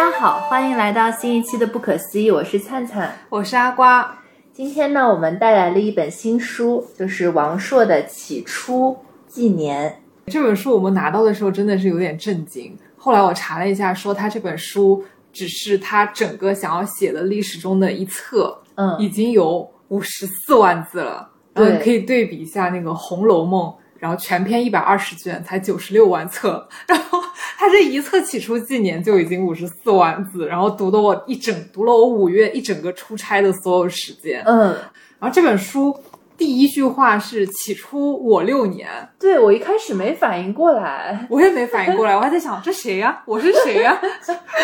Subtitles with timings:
[0.00, 4.18] 家好，欢迎来到新一期的不可思议，我是灿灿，我是阿瓜。
[4.50, 8.96] 今天呢，我们带来了一本新书，就是王朔的《起初
[9.28, 10.00] 纪年》。
[10.32, 12.74] 这本书我们拿到的时候真的是有点震惊。
[12.96, 21.28] 后来我查了一下，说他这本书只是他整个想要写的历史中的一册，嗯，已经有五十四万字了。
[21.52, 23.68] 然后你可以对比一下那个《红楼梦》，
[24.00, 27.20] 然后全篇一百二十卷才九十六万册，然后
[27.58, 34.42] 他这一册起初纪年就已经五十四万字，然后读的我一整读了我五月一整个出差的所有时间。
[34.46, 34.74] 嗯，
[35.18, 35.94] 然后这本书
[36.38, 38.88] 第一句话是“起初我六年”，
[39.20, 43.22] 对我一开始没反应过来，我也没反应过来，我还在想这谁呀？
[43.26, 44.00] 我是谁呀？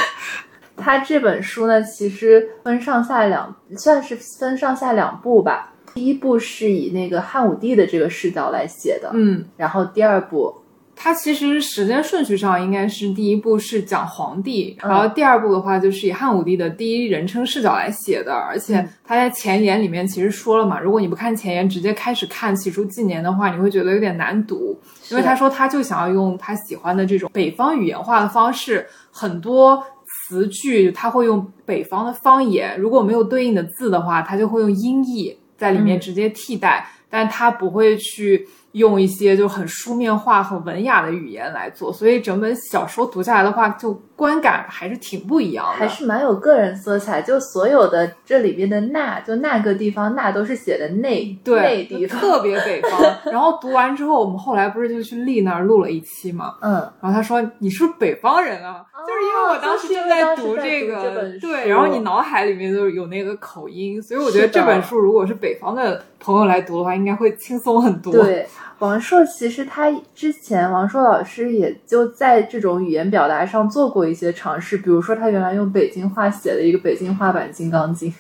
[0.78, 5.72] 他这本书呢，其实分上下两，算是分上下两部吧。
[5.96, 10.55] 第一部是以那个汉武帝的这个视角来写的，嗯，然后第二部，
[10.94, 24.78] 它其实时间顺序上应该是第一部是讲皇帝，嗯然后第二部的话就是以汉武帝的第一人称视角来写的，而且他在前言里面其实说了嘛，如果你不看前言，直接开始看起初纪年的话，你会觉得有点难读，
[25.11, 29.83] 因为他说他就想要用他喜欢的这种北方语言化的方式，很多
[30.28, 36.00] 词句他会用北方的方言，如果没有对应的字的话，他就会用音译在里面嗯。
[36.00, 45.72] 直接替代，但他不会去用一些就很书面化、很文雅的语言来做，所以整本小说读下来的话，就观感还是挺不一样的。
[45.72, 47.22] 还是蛮有个人色彩。
[47.22, 53.00] 就所有的这里边的那，就那个地方那都是写的内对内地方，特别北方。
[53.33, 56.56] 然后读完之后，我们后来不是就去丽那儿录了一期嘛？
[56.61, 68.12] 嗯，然后他说：“你是不是北方人啊？”就是因为我当时正在读这个，对，然后你脑海里面就是有那个口音，所以我觉得这本书如果是北方的朋友来读的话，应该会轻松很多。
[68.12, 68.47] 对，
[68.78, 78.11] 王朔其实他之前王朔老师也就在这种语言表达上做过一些尝试，比如说他原来用北京话写了一个北京话版《金刚经》。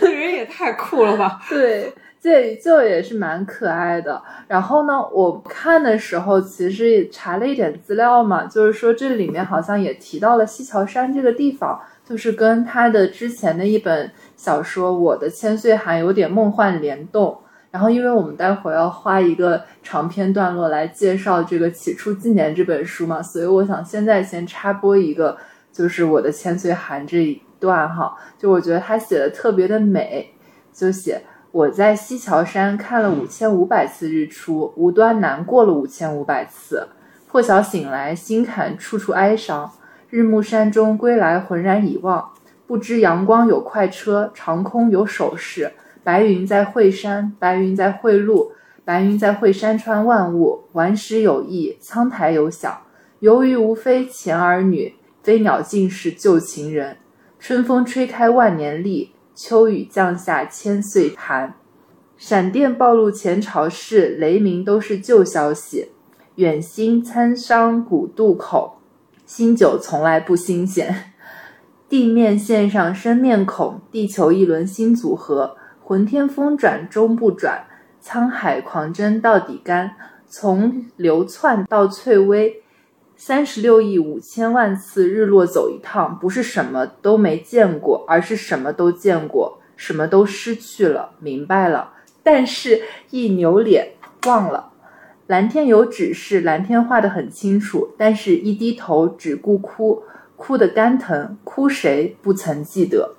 [0.00, 1.40] 这人也太酷了吧！
[1.48, 4.20] 对，这就也是蛮可爱的。
[4.48, 17.38] 然后呢，我看的时候其实也查了一点资料嘛，就是说这里面好像也提到了西樵山这个地方，就是跟他的之前的一本小说《我的千岁寒》有点梦幻联动。
[17.70, 25.38] 然后，因为我们待会儿要花一个长篇段落来介绍这个《起初纪年》这本书嘛，所以我想现在先插播一个，
[25.72, 30.34] 就是我的千岁寒这一段哈，就我觉得他写的特别的美，
[30.72, 31.22] 就写
[31.52, 36.88] 我在西樵山看了五千五百次日出，无端难过了五千五百次，
[37.28, 39.70] 破晓醒来，心坎处处哀伤。
[40.10, 42.32] 日暮山中归来，浑然已忘，
[42.66, 45.72] 不知阳光有快车，长空有手势。
[46.02, 48.50] 白云在会山，白云在会路，
[48.84, 50.64] 白云在会山川万物。
[50.72, 52.76] 顽石有意，苍苔有响。
[53.20, 56.96] 游鱼无非前儿女，飞鸟尽是旧情人。
[57.38, 61.54] 春风吹开万年历，秋雨降下千岁寒。
[62.16, 65.92] 闪电暴露前朝事，雷鸣都是旧消息。
[66.34, 68.79] 远新参商古渡口，
[69.32, 71.12] 新酒从来不新鲜。
[71.88, 75.56] 地面线上生面孔，地球一轮新组合。
[75.80, 77.64] 浑天风转终不转，
[78.02, 79.94] 沧海狂争到底干。
[80.26, 82.64] 从流窜到翠微，
[83.14, 91.92] 三十六亿五千万次日落走一趟，不是什么都没见过，而是什么都见过，什么都失去了，明白了。
[92.24, 93.92] 但是，一扭脸
[94.26, 94.69] 忘了。
[95.30, 100.02] 蓝天有指示，蓝天画得很清楚，但是一低头只顾哭，
[100.34, 103.14] 哭得肝疼，哭谁不曾记得。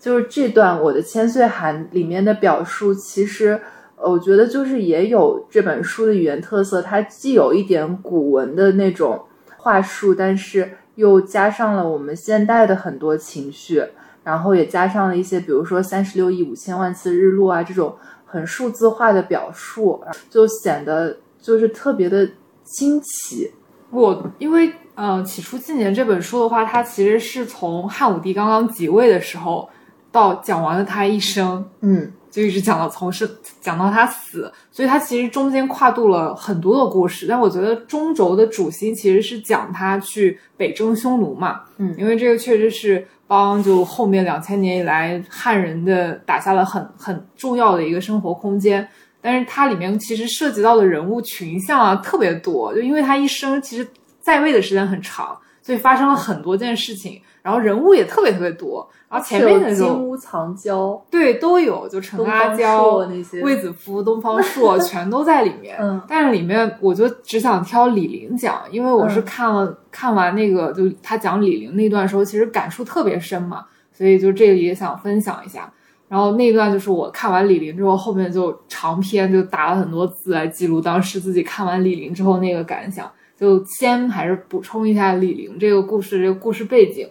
[0.00, 3.60] 就是这段我的千岁寒里面的表述，其实
[3.96, 9.24] 我觉得就是也有这本书的语言特色，它既有一点古文的那种
[9.56, 13.80] 话术，但是又加上了我们现代的很多情绪，
[14.24, 17.94] 然后也加上了一些，比如说三十六亿五千万次日落啊这种
[18.26, 22.26] 很数字化的表述，就显得就是特别的
[22.62, 23.52] 惊奇。
[23.90, 29.68] 我因为呃，《起初纪年》这本书的话，它其实是从汉武帝刚刚即位的时候。
[30.14, 33.28] 到讲完了他一生，嗯，就一直讲到从是
[33.60, 37.26] 讲到他死，所以他其实中间跨度了很多的故事。
[37.28, 48.88] 但我觉得中轴的主心其实是讲他去北征匈奴嘛，嗯，因为这个确实是帮就后面两千年以来汉人的打下了很很重要的一个生活空间。
[49.24, 53.88] 但是它里面其实涉及到的人物群像啊特别多，就因为他一生其实
[54.20, 55.34] 在位的时间很长。
[55.62, 58.86] 所以发生了很多件事情，然后人物也特别特别多。
[59.08, 65.78] 然后前面的金屋藏娇，对，都有，就陈阿娇、那些卫子夫、东方朔全都在里面。
[65.80, 75.72] 嗯，但是里面我就只想挑李玲讲，因为我是看了看完那个，就他讲李玲那段时候，其实感触特别深嘛，所以就这里也想分享一下。
[76.14, 83.10] 然后那段就是我看完李玲之后，后面就长篇就打了很多字来记录当时自己看完李玲之后那个感想。
[83.36, 87.08] 就先还是补充一下李玲这个故事这个故事背景。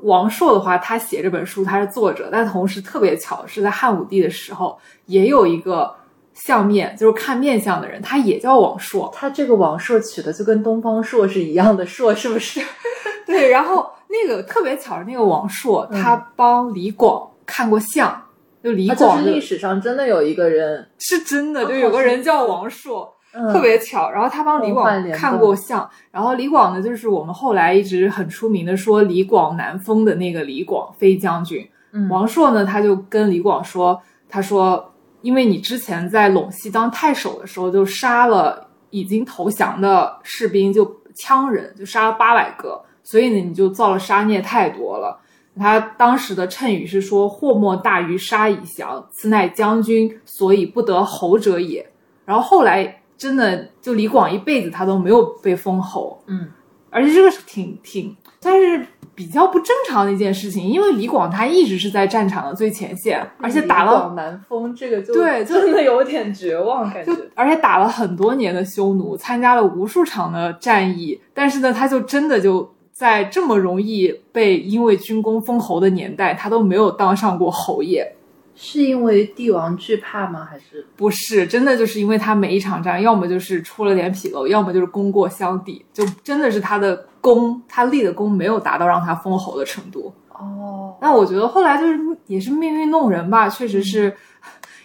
[0.00, 5.94] 王朔的话，他写这本书他是作者，但同时特别巧是在汉武帝的时候，也有一个
[6.32, 9.12] 相面，就是看面相的人，他也叫王朔。
[9.14, 12.62] 他这个王朔取的就跟东方朔是一样的朔，是不是？
[13.26, 13.50] 对。
[13.50, 18.22] 然后那个特别巧，那个王朔他帮李广看过相，
[18.62, 19.18] 就李广。
[19.22, 23.14] 就是历史上真的有一个人，是真的，就有个人叫王朔。
[23.52, 31.68] 特别巧，然后他帮李广看过相，然后李广呢，就是我们后来一直很出名的说李广南封的那个李广飞将军。
[32.08, 34.90] 王朔呢，他就跟李广说，他说，
[35.20, 45.20] 因为你之前在陇西当太守的时候，就杀了已经投降的士兵，就羌人，就杀了八百个，所以呢，你就造了杀孽太多了。
[45.58, 51.86] 他当时的谶语是说，祸莫大于杀以降，此乃将军所以不得侯者也。
[52.24, 53.02] 然后后来。
[53.18, 56.46] 真的，就李广一辈子他都没有被封侯，嗯，
[56.90, 78.10] 而且这个是挺挺，但是比较不正常的一件事情，因为李广他一直是在战场的最前线，而且打了南封，这个就对， 真的有点绝望感觉，而且打了很多年的匈奴，参加了无数场的战役，但是呢，他就真的就在这么容易被因为军功封侯的年代，他都没有当上过侯爷。
[78.54, 80.48] 是因为帝王惧怕吗？
[80.50, 81.46] 还是不是？
[81.46, 90.10] 真的就是因为他每一场战，要么就是出了点纰漏，要么就是功过相抵，就真的是他的功，他立的功没有达到让他封侯的程度。
[90.30, 94.16] 哦，那我觉得后来就是也是命运弄人吧，确实是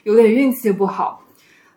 [0.03, 1.21] 有点运气不好。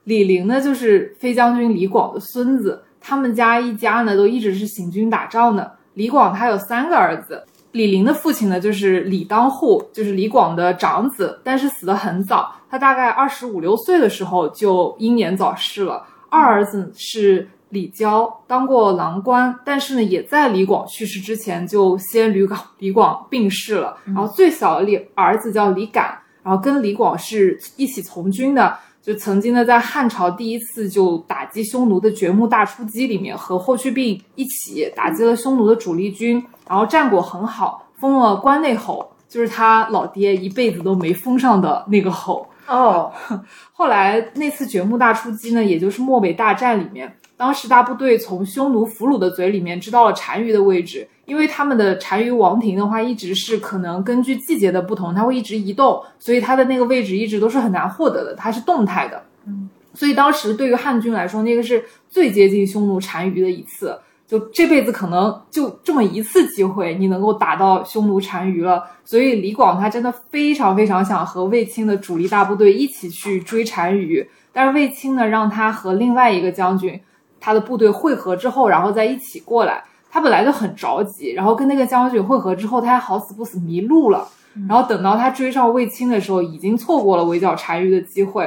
[0.03, 5.77] 李陵呢，就是飞将军李广的孙子，他们家一家呢都一直是行军打仗的。
[5.95, 7.45] 李广他有三个儿子。
[7.73, 16.07] 李陵的父亲呢，就是李当户，就是李广的长子，但是死得很早，他大概二十五六岁的时候就英年早逝了。
[16.31, 23.97] 二儿子是李娇，当过郎官，但是呢，也在李广去世之前就先吕广李广病逝了。
[24.05, 36.43] 然后最小的李儿子叫李敢，然后跟李广是一起从军的，就曾经呢在汉朝第一次就打击匈奴的掘墓大出击里面，和霍去病一起打击了匈奴的主力军。
[36.67, 43.13] 然后战果很好，封了关内侯，就是他老爹一辈子都没封上的那个侯哦。
[43.75, 59.23] 后来那次掘墓大出击呢，也就是漠北大战里面，当时大部队从匈奴俘虏的嘴里面知道了单于的位置，因为他们的单于王庭的话，一直是可能根据季节的不同，它会一直移动，所以它的那个位置一直都是很难获得的，它是动态的。
[59.47, 63.99] 嗯，所以当时对于汉军来说，那个是最接近匈奴单于的一次。
[64.27, 68.83] 就这辈子可能就这么一次机会，你能够打到匈奴单于了。
[69.05, 76.99] 所以李广他真的非常非常想和卫青的主力大部队一起去追单于，但是卫青呢让他和另外一个将军
[77.45, 79.85] 他的部队汇合之后，然后再一起过来。
[80.11, 84.27] 他本来就很着急，然后跟那个将军汇合之后，他还好死不死迷路了。
[84.69, 88.45] 然后等到他追上卫青的时候，已经错过了围剿单于的机会。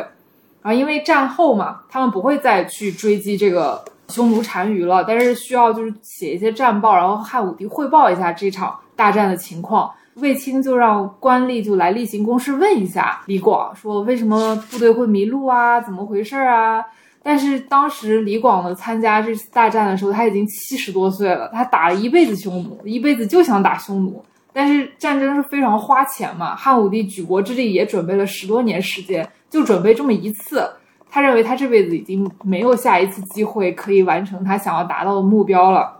[0.64, 3.84] 然后因为战后嘛，他们不会再去追击这个。
[4.10, 9.92] 匈奴单于了，但是需要就是写一些战报，然后汉武帝汇报一下这场大战的情况。
[10.16, 15.82] 卫青就让官吏就来例行公事问一下李广，说为什么部队会迷路啊？
[15.82, 16.82] 怎么回事啊？
[17.28, 24.24] 但是当时李广呢参加这次大战的时候，他已经七十多岁了，他打了一辈子匈奴，一辈子就想打匈奴。
[24.54, 30.66] 但是战争是非常花钱嘛，汉武帝举国之力也准备了十多年时间，就准备这么一次。
[31.10, 36.00] 他认为他这辈子已经没有下一次机会可以完成他想要达到的目标了。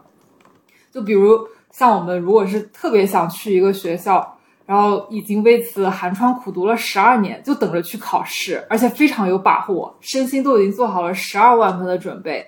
[0.94, 1.38] 就比如
[1.72, 4.37] 像我们，如果是特别想去一个学校，
[4.68, 12.46] 然后已经为此寒窗苦读了十二年，就等着去考试，而且非常有把握，身心都已经做好了十二万分的准备，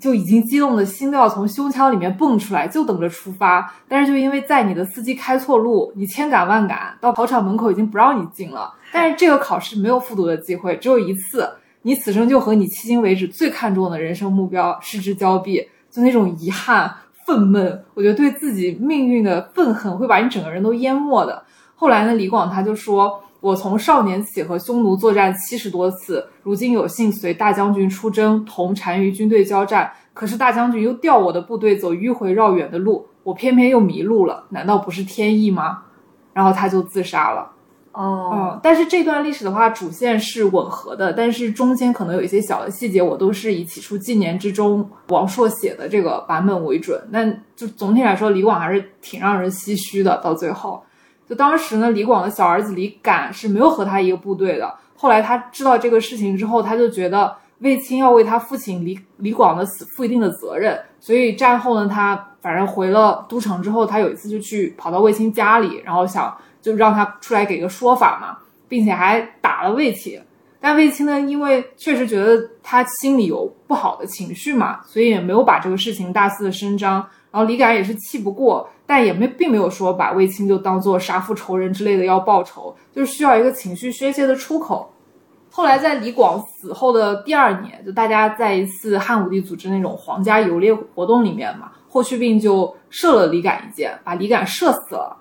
[0.00, 3.72] 就已经激动的心都要从胸腔里面蹦出来，就等着出发。
[3.88, 8.74] 但是就因为在你的司机开错路，你千赶万赶到考场门口已经不让你进了。
[8.92, 11.48] 但是这个考试没有复读的机会，只有一次。
[11.86, 16.90] 你此生就和你迄今为止最看重的人生目标失之交臂，就那种遗憾、
[17.26, 21.43] 愤懑，我觉得对自己命运的愤恨会把你整个人都淹没的。
[21.84, 35.82] 后来呢，李广他就说：“我从少年起和匈奴作战七十多次，如今有幸随大将军出征，同单于军队交战，可是大将军又调我的部队走迂回绕远的路，我偏偏又迷路了，难道不是天意吗？
[36.32, 37.50] 然后他就自杀了。
[37.92, 46.98] 哦，嗯，但是这段历史的话，主线是吻合的，但是中间可能有一些小的细节，我都是以起初纪年之中王朔写的这个版本为准。
[47.10, 50.16] 那就总体来说，李广还是挺让人唏嘘的。
[50.24, 50.82] 到最后，
[51.28, 54.74] 就当时呢，李广的小儿子李敢是没有和他一个部队的。
[54.96, 66.36] 后来他知道这个事情之后，他就觉得卫青要为他父亲李李广的死负一定的责任，所以战后呢，他反正回了都城之后，他有一次就去跑到卫青家里，然后想。
[66.64, 70.18] 就让他出来给个说法嘛，并且还打了卫青。
[70.62, 77.06] 但卫青呢，因为确实觉得他心里有不好的情绪嘛，所以也没有把这个事情大肆的声张。
[77.34, 84.92] 然后李敢也是气不过，但也没并没有说把卫青就当做杀父仇人之类的要报仇，就是需要一个情绪宣泄的出口。
[85.50, 95.16] 后来在李广死后的第二年，就大家在一次汉武帝组织那种皇家游猎活动里面嘛，霍去病就射了李敢一箭，把李敢射死了。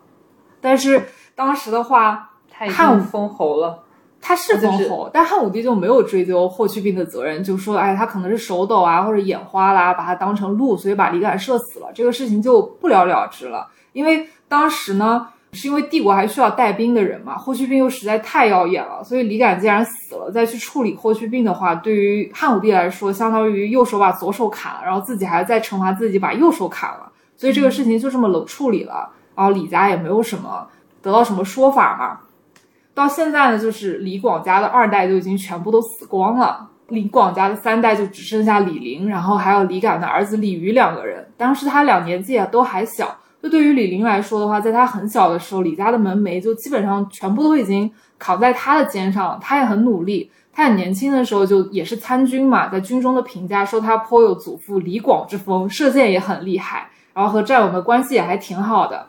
[0.61, 1.01] 但是。
[1.35, 2.29] 当时的话，
[2.69, 3.82] 汉武封侯了，
[4.25, 13.67] 他是封侯，但汉武帝就没有追究霍去病的责任，就说，哎，他可能是手抖啊，或者眼花啦，把他当成鹿，所以把李敢射死了，这个事情就不了了之了。
[13.91, 30.65] 因为当时呢，是因为帝国还需要带兵的人嘛，霍去病又实在太耀眼了，所以李敢既然死了，再去处理霍去病的话，对于汉武帝来说，相当于右手把左手砍了，然后自己还在惩罚自己把右手砍了，所以这个事情就这么冷处理了，然后李家也没有什么。
[31.01, 32.21] 得到什么说法嘛？
[32.93, 41.27] 到现在呢，就是李广家的二代就已经全部都死光了，李广家的三代就只剩下李陵，然后还有李敢的儿子李渔两个人。
[41.35, 49.39] 当时他俩年纪也都还小，就对于李陵来说的话，在他很小的时候，李家的门楣就基本上全部都已经扛在他的肩上了。
[49.41, 59.07] 他也很努力，他很年轻的时候就也是参军嘛，在军中的评价说他颇有祖父李广之风，射箭也很厉害，然后和战友们关系也还挺好的。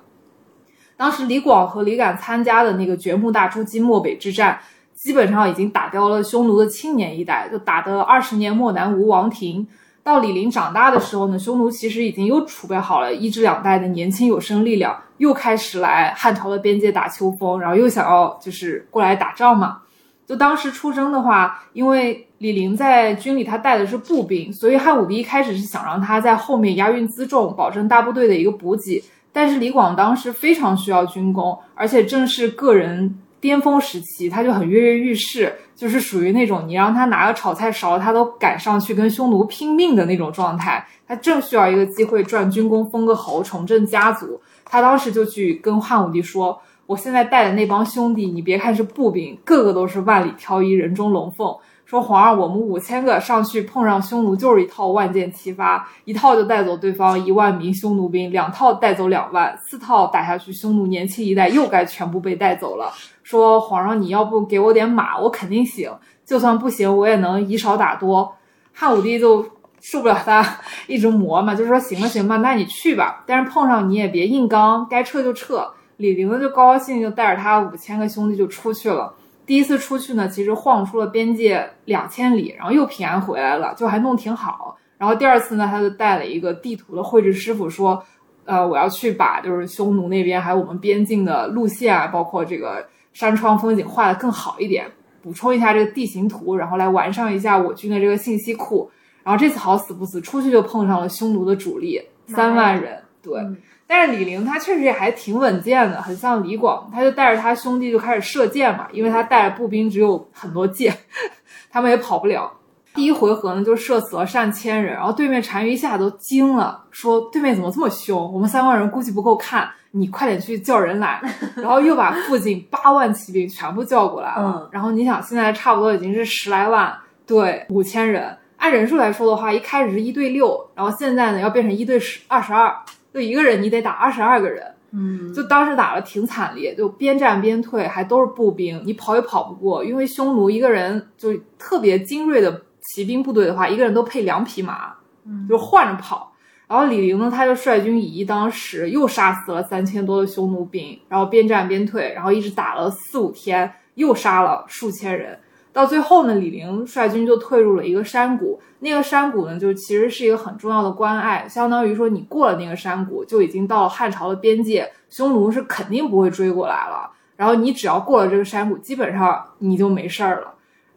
[0.96, 4.58] 当时李广和李敢参加的那个掘墓大出击漠北之战，
[4.94, 9.66] 基本上已经打掉了匈奴的青年一代，就打得二十年漠南无王庭。
[10.04, 19.78] 到李陵长大的时候呢，匈奴其实已经又储备好了一至两代的年轻有生力量，又开始来汉朝的边界打秋风，然后又想要就是过来打仗嘛。
[20.26, 29.02] 就当时出征的话，因为李陵在军里他带的是步兵，所以汉武帝一开始是想让他在后面押运辎重，保证大部队的一个补给。
[29.34, 40.86] 但是李广当时非常需要军功，而且正是个人巅峰时期，他就很跃跃欲试，就是属于那种你让他拿个炒菜勺，他都敢上去跟匈奴拼命的那种状态。
[41.06, 44.40] 他正需要一个机会赚军功，封个侯，重振家族。
[44.64, 62.90] 他当时就去跟汉武帝说：“我现在带的那帮兄弟，你别看是步兵，个个都是万里挑一，人中龙凤。”说皇上，我们五千个上去碰上匈奴就是一套万箭齐发，一套就带走对方一万名匈奴兵，两套带走两万，四套打下去，匈奴年轻一代又该全部被带走了。
[63.22, 65.90] 说皇上，你要不给我点马，我肯定行，
[66.24, 68.34] 就算不行，我也能以少打多。
[68.72, 69.46] 汉武帝就
[69.80, 70.42] 受不了他
[70.88, 75.70] 一直磨嘛，就说行吧行吧，那你去吧，但是碰上你也别硬刚，该撤就撤。
[75.98, 79.14] 李陵呢就高高兴，就带着他五千个兄弟就出去了。
[79.46, 84.76] 第一次出去呢，其实晃出了边界两千里，然后又平安回来了，就还弄挺好。
[84.96, 88.02] 然后第二次呢，他就带了一个地图的绘制师傅，说，
[88.44, 94.90] 呃，我要去把就是匈奴那边还有我们边境的路线啊，包括这个山川风景画的更好一点，
[95.22, 98.90] 补充一下这个地形图，然后来完善一下我军的这个信息库。
[99.22, 103.40] 然后这次好死不死，出去就碰上了匈奴的主力三万人，对。
[103.86, 110.96] 但是李陵他确实也还挺稳健的，很像李广，他就带着他兄弟就开始射箭嘛，因为他带着步兵只有很多箭，
[111.70, 112.50] 他们也跑不了。
[112.94, 118.32] 第一回合呢就射死了上千人，然后对面单于一下都惊了，说对面怎么这么凶？
[118.32, 121.20] 我们三万人估计不够看，你快点去叫人来。
[121.56, 124.68] 然后又把附近八万骑兵全部叫过来了。
[124.72, 132.72] 然后你想现在差不多已经是十来万对五千人，按人数来说的话，一开始是一对六，然后现在呢要变成一对十二十二。
[133.14, 144.92] 就一个人，你得打二十二个人，嗯，就当时打的挺惨烈，就边战边退，还都是步兵，你跑也跑不过，因为匈奴一个人就特别精锐的骑兵部队的话，一个人都配两匹马，
[145.24, 146.32] 嗯，就换着跑。
[146.66, 155.38] 然后李陵呢，他就率军以一当十，又杀死了三千多的匈奴兵，然后边战边退，然后一直打了四五天，又杀了数千人。
[155.74, 158.60] 到最后呢，李陵率军就退入了一个山谷。
[158.78, 167.10] 那个山谷呢，就其实是一个很重要的关隘，相当于说你过了那个山谷，就已经到了汉朝的边界，匈奴是肯定不会追过来了。
[167.34, 170.54] 然后你只要过了这个山谷，基本上你就没事儿了。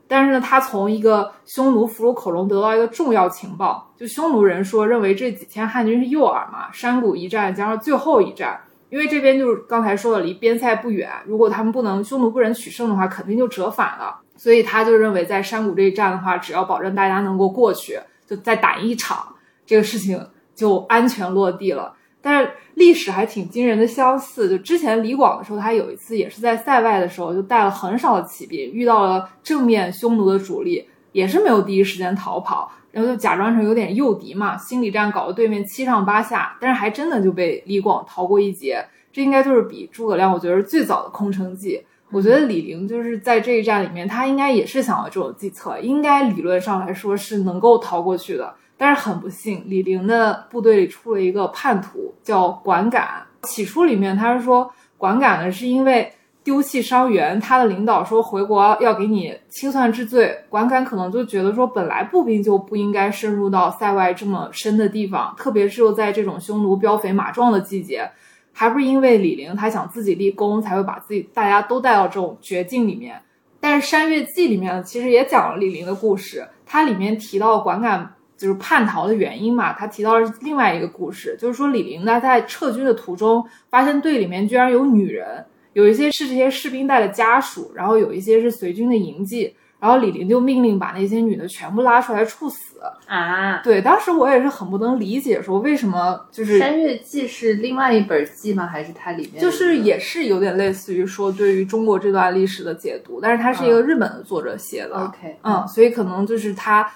[0.08, 20.26] 但是呢，他从一个匈奴俘虏口中得到一个重要情报，就匈奴人说认为这几千汉军是诱饵嘛，山谷一战将是最后一战，因为这边就是刚才说的离边塞不远，如果他们不能匈奴不能取胜的话，肯定就折返了，所以他就认为在山谷这一战的话，只要保证大家能够过去，就再打一场，这个事情
[20.56, 21.94] 就安全落地了。
[22.22, 30.86] 但是历史还挺惊人的相似，就之前李广的时候，他有一次也是在塞外的时候，就带了很少的骑兵，遇到了正面匈奴的主力，
[31.18, 38.86] 也是没有第一时间逃跑，然后就假装成有点诱敌嘛，心理战搞得对面七上八下，但是还真的就被李广逃过一劫。
[39.12, 41.84] 这应该就是比诸葛亮，我觉得是最早的空城计。
[42.12, 48.54] 我觉得李陵就是在这一战里面，他应该也是想要这种计策，应该理论上来说是能够逃过去的。
[48.78, 53.24] 但是很不幸，李陵的部队里出了一个叛徒，叫管敢。
[53.42, 56.14] 起初里面他是说管敢呢，是因为
[56.48, 60.34] 丢弃伤员，他的领导说回国要给你清算治罪。
[60.48, 68.10] 管敢可能就觉得说，本来步兵就不应该深入到塞外这么深的地方，特别是又在这种匈奴膘肥马壮的季节，
[68.54, 73.22] 还不是因为李陵他想自己立功，才会把自己大家都带到这种绝境里面。
[73.60, 78.14] 但是《山月记》里面其实也讲了李陵的故事，它里面提到管敢。
[78.38, 85.44] 就是叛逃的原因嘛，他提到另外一个故事，就是说李陵呢在撤军的途中，发现队里面居然有女人，
[85.78, 93.62] 有一些是这些士兵带的家属，然后有一些是随军的营妓，然后李陵就命令把那些女的全部拉出来处死啊。
[93.64, 98.66] 对，当时我也是很不能理解，说为什么就是《山月记》是另外一本记吗？
[98.66, 106.92] 还是它里面就是也是有点类似于说对于中国这段历史的解读，但是它是一个日本的作者写的，OK，嗯，所以可能就是他。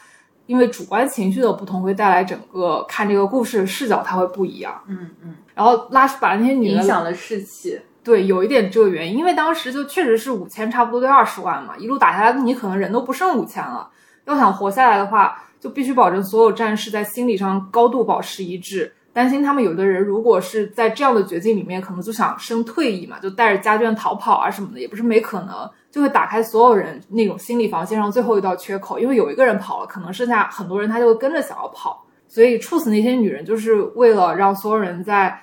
[0.47, 4.81] 因为主观情绪的不同，会带来整个看这个故事的视角，它会不一样。
[4.85, 5.35] 嗯嗯。
[5.53, 9.17] 然后拉把那些女的影响了士气，对，有一点这个原因。
[9.17, 13.89] 因为当时就确实是五千，差不多对二十万嘛，一路打下来，你可能人都不剩五千了。
[14.25, 18.93] 要想活下来的话，就必须保证所有战士在心理上高度保持一致。
[19.13, 35.37] 担心他们有的人如果是在这样的绝境里面，可能就想生退役嘛，就带着家眷逃跑啊什么的，也不是没可能，就会打开所有人那种心理防线上最后一道缺口，因为有一个人跑了，可能剩下很多人他就会跟着想要跑，所以处死那些女人就是为了让所有人在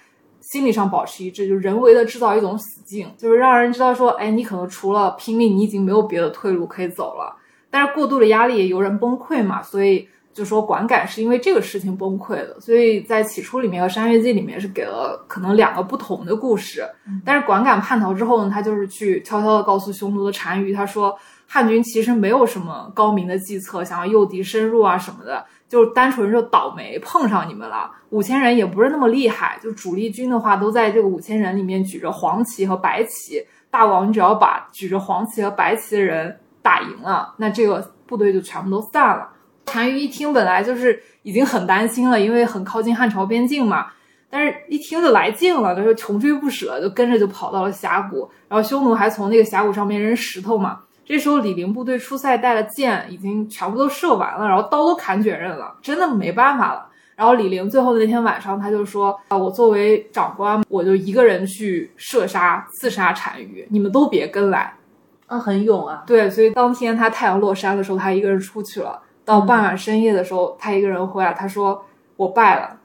[0.51, 7.37] 心理上保持一致，就人为的制造一种死境，就是让人知道说，哎，你可能除了拼命，你已经没有别的退路可以走了，
[7.71, 10.09] 但是过度的压力也由人崩溃嘛，所以。
[10.31, 16.89] 就说管感是因为这个事情崩溃的，所以在起初里面和山月记里面是给了可能两个不同的故事。
[17.25, 21.13] 但是管感叛逃之后呢，他就是去悄悄的告诉匈奴的单于，他说
[21.49, 27.91] 汉军其实没有什么高明的计策，想要诱敌深入啊什么的，就单纯就倒霉碰上你们了。
[28.11, 33.47] 五千人也不是那么厉害，就主力军的话都在这个五千人里面举着黄旗和白旗。
[33.71, 39.29] 大王，你只要把举着黄旗和白旗的人打赢了，那这个部队就全部都散了。
[39.67, 43.89] 单于一听，本来就是已经很担心了，因为很靠近汉朝边境嘛。
[44.31, 48.31] 但是一听就来劲了，他说穷追不舍，就跟着就跑到了峡谷。
[48.49, 50.81] 然后匈奴还从那个峡谷上面扔石头嘛。
[51.09, 56.87] 这时候李陵部队出塞带的箭，已经全部都射完了，然后刀都砍卷刃了，真的没办法了。
[57.17, 64.75] 然后李陵最后的那天晚上，他就说啊，我作为长官，我就一个人去射杀刺杀单于，你们都别跟来。
[65.27, 66.05] 啊，很勇啊。
[66.07, 69.01] 对，所以当天他太阳落山的时候，他一个人出去了。
[69.25, 71.85] 到傍晚深夜的时候，他一个人回来，他说
[72.17, 72.77] ：“我败了。”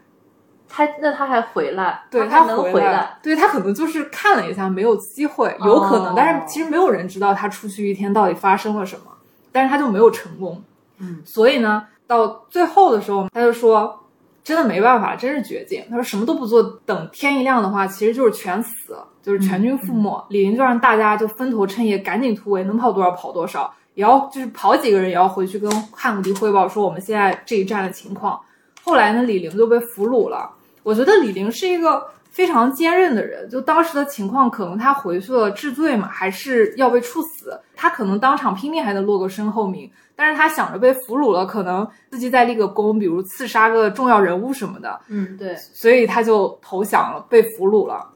[0.75, 2.03] 他那他还回来？
[2.09, 3.17] 对他能回来？
[3.21, 6.15] 对他可能就是看了一下，没有机会，有可能。
[6.15, 9.11] 但是其实没有人知道他出去一天到底发生了什么，
[9.51, 10.59] 但是他就没有成功。
[10.97, 13.99] 嗯，所以呢，到最后的时候，他就说。
[14.43, 15.81] 真的没办法，真是绝境。
[15.89, 20.21] 他说什么都不做，等天一亮的话，其实就是全死，就是全军覆没。
[20.31, 28.37] 李陵就让大家就分头趁夜赶紧突围，能跑多少跑多少，也要就是跑几个人也要回去跟汉武帝汇报说我们现在这一战的情况。
[28.83, 30.51] 后来呢，李陵就被俘虏了。
[30.83, 37.59] 我觉得李陵是一个非常坚韧的人，就当时的情况，可能他回去了治罪嘛，还是要被处死。
[37.75, 39.89] 他可能当场拼命还能落个身后名。
[40.15, 44.99] 但是他想着被俘虏了，可能自己再立个功，比如刺杀个重要人物什么的。
[45.07, 48.07] 嗯，对，所以他就投降了，被俘虏了。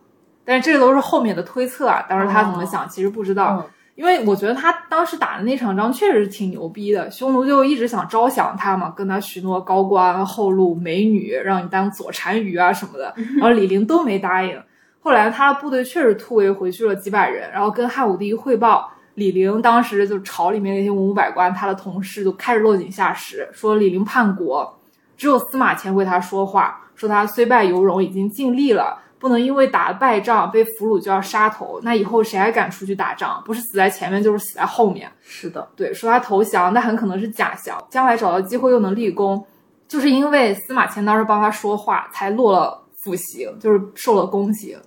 [0.45, 3.65] 但是这都是后面的推测啊，当时他怎么想，其实不知道。
[3.97, 13.11] 因为我觉得他当时打的那场仗确实是挺牛逼的，匈奴就一直想招降他嘛，跟他许诺高官厚禄、美女，让你当左单于啊什么的。
[13.37, 14.61] 然后李陵都没答应。
[14.99, 18.91] 后来他的部队确实突围回去了几百人，然后跟汉武帝汇报。
[19.15, 24.79] 李陵当时就朝里面那些文武百官，他的同事就开始落井下石，说李陵叛国，
[25.17, 33.41] 只有司马迁为他说话，说他虽败犹荣，已经尽力了，不能因为打了败仗被俘虏就要杀头，那以后谁还敢出去打仗？
[33.45, 35.11] 不是死在前面就是死在后面。
[35.21, 39.45] 是的，对，说他投降，那很可能是假降，将来找到机会又能立功，
[39.87, 44.77] 就是因为司马迁当时帮他说话，才落了腐刑，就是受了宫刑。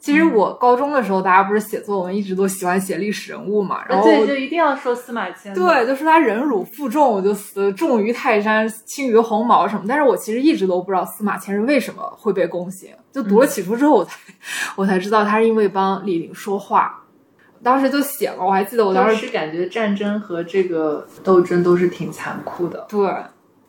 [0.00, 5.54] 其实我高中的时候，大家不是写作文一直都喜欢写历史人物嘛，然后对，就一定要说司马迁。
[5.54, 9.84] 对，就说他忍辱负重，就死重于泰山，轻于鸿毛什么。
[9.86, 14.12] 但是我其实一直都不知道司马迁是为什么会被宫刑，就读了起初之后，我才
[14.76, 17.04] 我才知道他是因为帮李陵说话。
[17.62, 22.86] 当时就写了，我还记得我当时是感觉战争和这个斗争都是挺残酷的。
[22.88, 23.06] 对。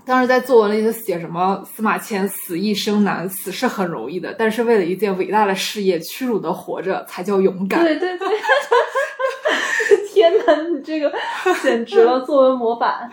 [0.03, 7.79] 当时在作文里就写什么司马迁死一生难，死是很容易的，但是为了一件伟大的事业，屈辱的活着才叫勇敢。
[7.81, 8.27] 对对对，
[10.11, 11.13] 天哪，你这个
[11.61, 13.09] 简直了，作文模板。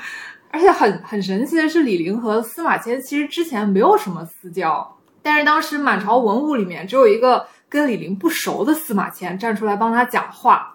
[0.51, 10.75] 而且很很神奇的是，李陵和司马迁其实之前没有什么私交，但是当时满朝文武里面只有一个跟李陵不熟的司马迁站出来帮他讲话。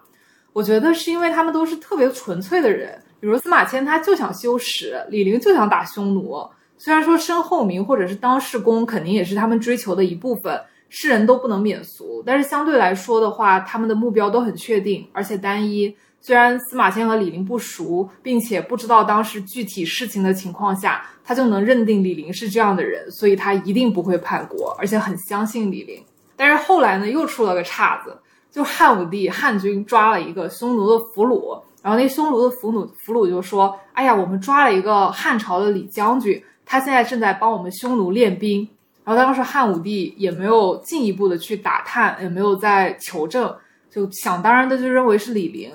[0.54, 3.02] 我觉得是因为他们都是特别纯粹的人。
[3.23, 6.45] 比如司马迁，他就想修史；李陵就想打匈奴。
[6.77, 10.59] 虽然说身后名或者是当世功，肯定也是他们追求的一部分，
[10.89, 12.21] 世人都不能免俗。
[12.25, 15.95] 但是相对来说的话，他们的目标都很确定，而且单一。
[16.19, 26.03] 虽然司马迁和李陵不熟，并且不知道当时具体事情的情况下，他就能认定李陵是这样的人，所以他一定不会叛国，而且很相信李陵。
[26.36, 28.17] 但是后来呢，又出了个岔子，
[28.51, 31.62] 就汉武帝汉军抓了一个匈奴的俘虏。
[31.84, 38.67] 然后那匈奴的俘虏俘虏就说：“哎呀，我们抓了一个汉朝的李将军，他现在正在帮我们匈奴练兵。”
[39.04, 43.54] 然后当时汉武帝也没有进一步的去打探，也没有再求证，
[43.91, 45.72] 就想当然的就认为是李陵，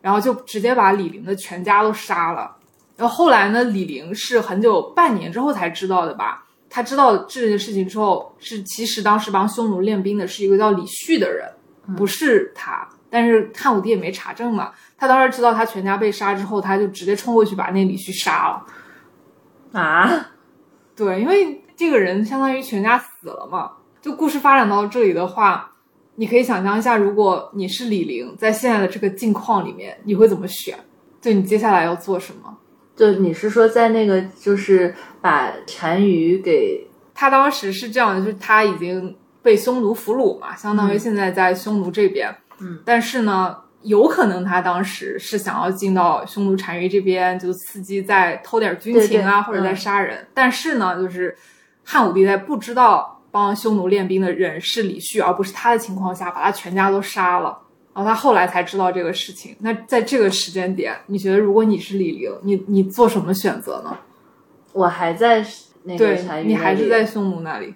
[0.00, 2.56] 然后就直接把李陵的全家都杀了。
[2.96, 6.44] 然后后来呢，李陵是很久半年之后才知道的吧？
[6.68, 11.48] 他知道这件事情之后，是其实当时帮匈奴练兵的是一个叫李旭的人，
[11.96, 12.88] 不是他。
[13.08, 18.64] 但是汉武帝也没查证嘛，他当时知道他全家被杀之后，他就直接冲过去把那李旭杀了。
[19.72, 20.30] 啊，
[20.94, 23.72] 对，因为这个人相当于全家死了嘛。
[24.00, 25.72] 就故事发展到这里的话，
[26.14, 30.78] 你可以想象一下，如果你是李陵，在现在的这个境况里面，你会怎么选？
[31.20, 32.56] 就你接下来要做什么？
[32.94, 42.32] 就你是说在那个就是把单于给他当时是这样的，就是他已经被匈奴俘虏嘛，相当于现在在匈奴这边。
[42.60, 50.26] 嗯，但是呢，有可能他当时是想要进到匈奴单于这边，就伺机再偷点军情啊，或者再杀人。
[50.32, 51.36] 但是呢，就是
[51.84, 57.58] 汉武帝在不知道帮匈奴练兵的人是李旭，而不是他的情况下，把他全家都杀了。
[57.94, 59.54] 然后他后来才知道这个事情。
[59.60, 63.98] 那在这个时间点，你觉得如果你是李陵，你你做什么选择呢？
[64.72, 65.44] 我还在
[65.82, 66.14] 那个
[66.44, 67.74] 你还是在匈奴那里。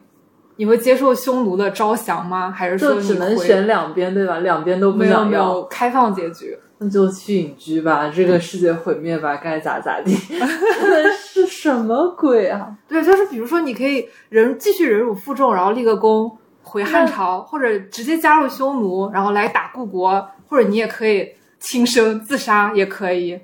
[0.57, 2.51] 你会接受匈奴的招降吗？
[2.51, 4.39] 还是说只能选两边，对吧？
[4.41, 8.11] 两边都不想要，开放结局，那就去隐居吧。
[8.15, 10.15] 这个世界毁灭吧，该咋咋地。
[11.19, 12.75] 是什么鬼啊？
[12.89, 16.31] 对，就是比如说，你可以忍继续忍辱负重，然后立个功
[16.63, 21.29] 回汉朝，或者直接加入匈奴，然后来打故国，或者你也可以
[21.61, 23.39] 轻生自杀，也可以。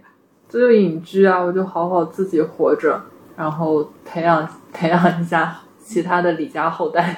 [0.48, 3.00] 这就隐居啊，我就好好自己活着，
[3.36, 5.58] 然后培养培养一下。
[5.92, 7.14] 其他的李家后代，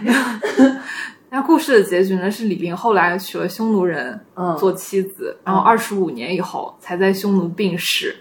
[1.30, 2.28] 那故事的结局呢？
[2.28, 4.20] 是李陵后来娶了匈奴人
[4.58, 8.16] 做妻子，然后二十五年以后才在匈奴病逝。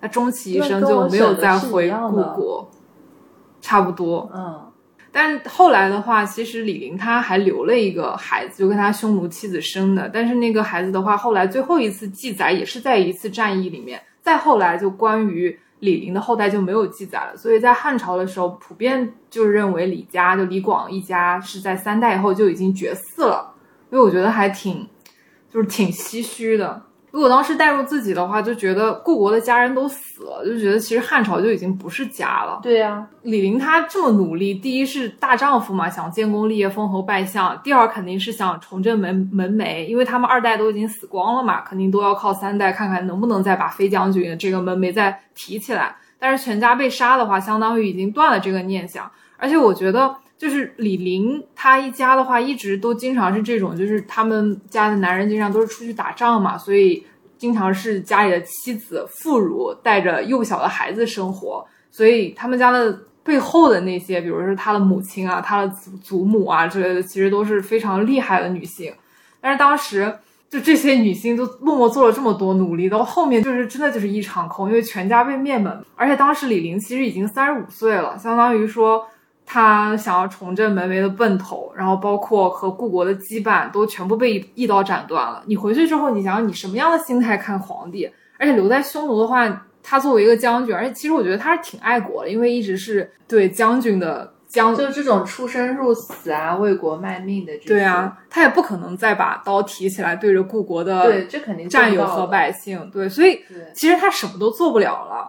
[0.00, 2.70] 他终其一生就没有再回故国，
[3.60, 4.30] 差不多。
[4.34, 4.72] 嗯，
[5.12, 10.08] 但后来的话，其实李陵他还留了一个孩子，就跟他匈奴妻子生的。
[10.12, 14.00] 但是那个孩子的话，后来最后一次记载也是在一次战役里面。
[14.22, 15.58] 再后来就关于。
[15.80, 23.54] 李陵的后代就没有记载了，所以在汉朝的时候，普遍就认为李家就李广一家是在三代以后就已经绝嗣了，
[23.90, 24.88] 因为我觉得还挺，
[25.52, 26.82] 就是挺唏嘘的。
[27.10, 32.60] 如果当时带入自己的话，就觉得故国的家人都死了，就觉得其实汉朝就已经不是家了。
[32.62, 45.96] 对呀，李陵他这么努力，第一是大丈夫嘛，想建功立业、封侯拜相；第二肯定是想重振门门楣，因为他们二代都已经死光了嘛，肯定都要靠三代看看能不能再把飞将军这个门楣再提起来。
[46.18, 49.10] 但是全家被杀的话，相当于已经断了这个念想。
[49.36, 50.14] 而且我觉得。
[50.40, 57.04] 就是李陵他一家的话，一直都经常是这种，就是他们家的男人经常都是出去打仗嘛，所以
[57.36, 68.90] 经常是家里的妻子妇孺带着幼小的孩子生活，所以他们家的背后的那些，比如说他的母亲啊、他的祖祖母啊之类的，其实都是非常厉害的女性。
[69.42, 70.10] 但是当时
[70.48, 75.84] 就这些女性都默默做了这么多努力，到后面就是真的就是一场空，因为全家被灭门。
[75.96, 79.06] 而且当时李陵其实已经三十五岁了，相当于说。
[79.52, 85.42] 他想要重振门楣的奔头，然后包括和故国的羁绊都全部被一刀斩断了。
[85.46, 88.08] 你回去之后，你想想你什么样的心态看皇帝？
[88.38, 97.52] 而且留在匈奴的话，他作为一个将军，而且其实我觉得他是挺爱国的，因为一直是对将军的将，就这种出生入死啊，为国卖命的。
[97.66, 102.88] 对啊，他也不可能再把刀提起来对着故国的对，这肯定战友和百姓。
[102.92, 103.40] 对，所以
[103.74, 105.28] 其实他什么都做不了了。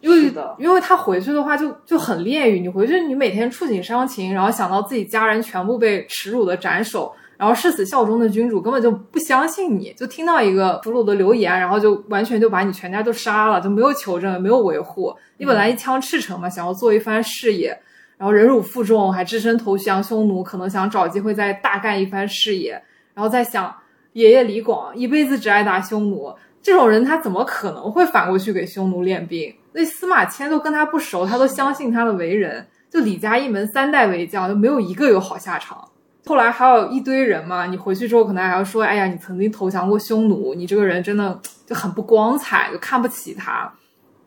[0.00, 15.14] 因为因为他回去的话就就很炼狱，你回去你每天触景伤情，然后想到自己家人全部被耻辱的斩首，然后誓死效忠的君主根本就不相信你，就听到一个俘虏的流言，然后就完全就把你全家都杀了，就没有求证，没有维护。
[15.36, 17.78] 你本来一腔赤诚嘛，想要做一番事业，
[18.16, 22.72] 然后忍辱负重，还只身投降匈奴，可能想找机会再大干一番事业，
[23.12, 23.74] 然后再想
[24.14, 29.54] 爷爷李广一辈子只爱打匈奴，这种人他怎么可能会反过去给匈奴练兵？
[29.72, 32.66] 那司马迁都跟他不熟，他都相信他的为人。
[32.90, 35.88] 就李家一门三代为将，就没有一个有好下场。
[36.26, 43.72] 后来还有一堆人嘛，你回去之后可能还要说，哎呀，你曾经投降过匈奴，你这个人真的就很不光彩，就看不起他。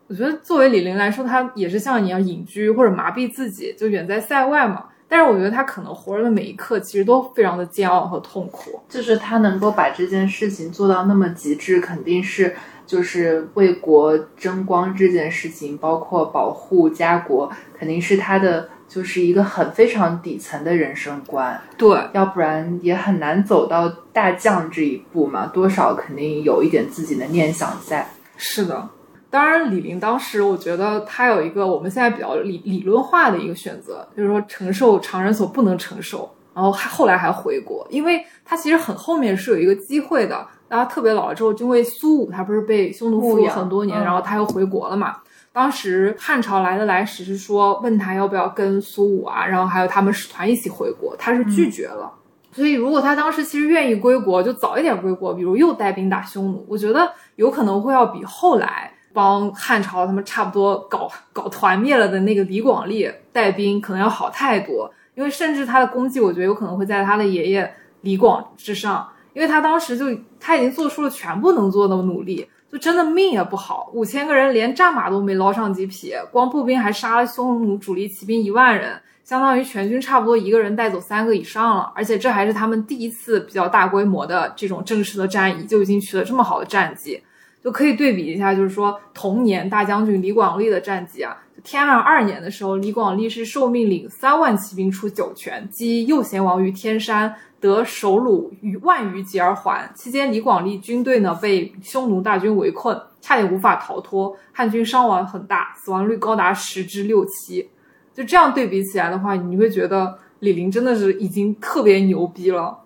[0.06, 4.86] 我觉得作为李陵来说，他也是像你一样隐居或者麻痹自己，就远在塞外嘛。
[5.06, 8.80] 但是我觉得他可能活着的每一刻，其实都非常的煎熬和痛苦。
[8.88, 12.56] 就是他能够把这件事情做到那么极致，肯定是。
[12.86, 21.60] 就是为国争光这件事情，包括保护家国，肯定是他的就是一个很非常底层的人生观。
[21.76, 25.46] 对，要不然也很难走到大将这一步嘛。
[25.46, 28.06] 多少肯定有一点自己的念想在。
[28.36, 28.88] 是的，
[29.30, 40.46] 当然李陵当时，我觉得他有一个我们现在比较理理论化的一个选择，就是说承受常人所不能承受，然后还后来还回国，因为他其实很后面是有一个机会的。
[40.70, 45.18] 他特别老了之后，因为苏武他不是被匈奴俘虏很多年，然后他又回国了嘛。
[45.52, 52.12] 当时汉朝来的来使是说问他要不要跟苏武啊，然后还有他们使团一起回国，他是拒绝了。
[52.50, 64.90] 所以如果他当时其实愿意归国，就早一点归国，比如又带兵打匈奴，我觉得有可能会要比后来帮汉朝他们差不多搞搞团灭了的那个李广利带兵可能要好太多。
[65.14, 69.08] 因为甚至他的功绩，我觉得有可能会在他的爷爷李广之上。
[69.32, 70.06] 因为他当时就
[70.38, 81.92] 他已经做出了全部能做的努力，就真的命也不好，五千个人连战马都没捞上几匹，光步兵还杀了匈奴主力骑兵一万人，相当于全军差不多一个人带走三个以上了。
[81.96, 87.20] 而且这还是他们第一次比较大规模的这种正式的战役，就已经取得这么好的战绩，
[87.60, 97.34] 就可以对比一下，就是说同年大将军李广利的战绩啊，天汉二年的时候，李广利是受命领三万骑兵出酒泉，击右贤王于天山。
[97.58, 99.90] 得首虏于万余级而还。
[99.94, 104.36] 期间，李广利军队呢被匈奴大军围困，差点无法逃脱。
[104.52, 107.66] 汉军伤亡很大，死亡率高达十之六七。
[108.12, 112.78] 就这样对比起来的话，你会觉得李陵真的是已经特别牛逼了。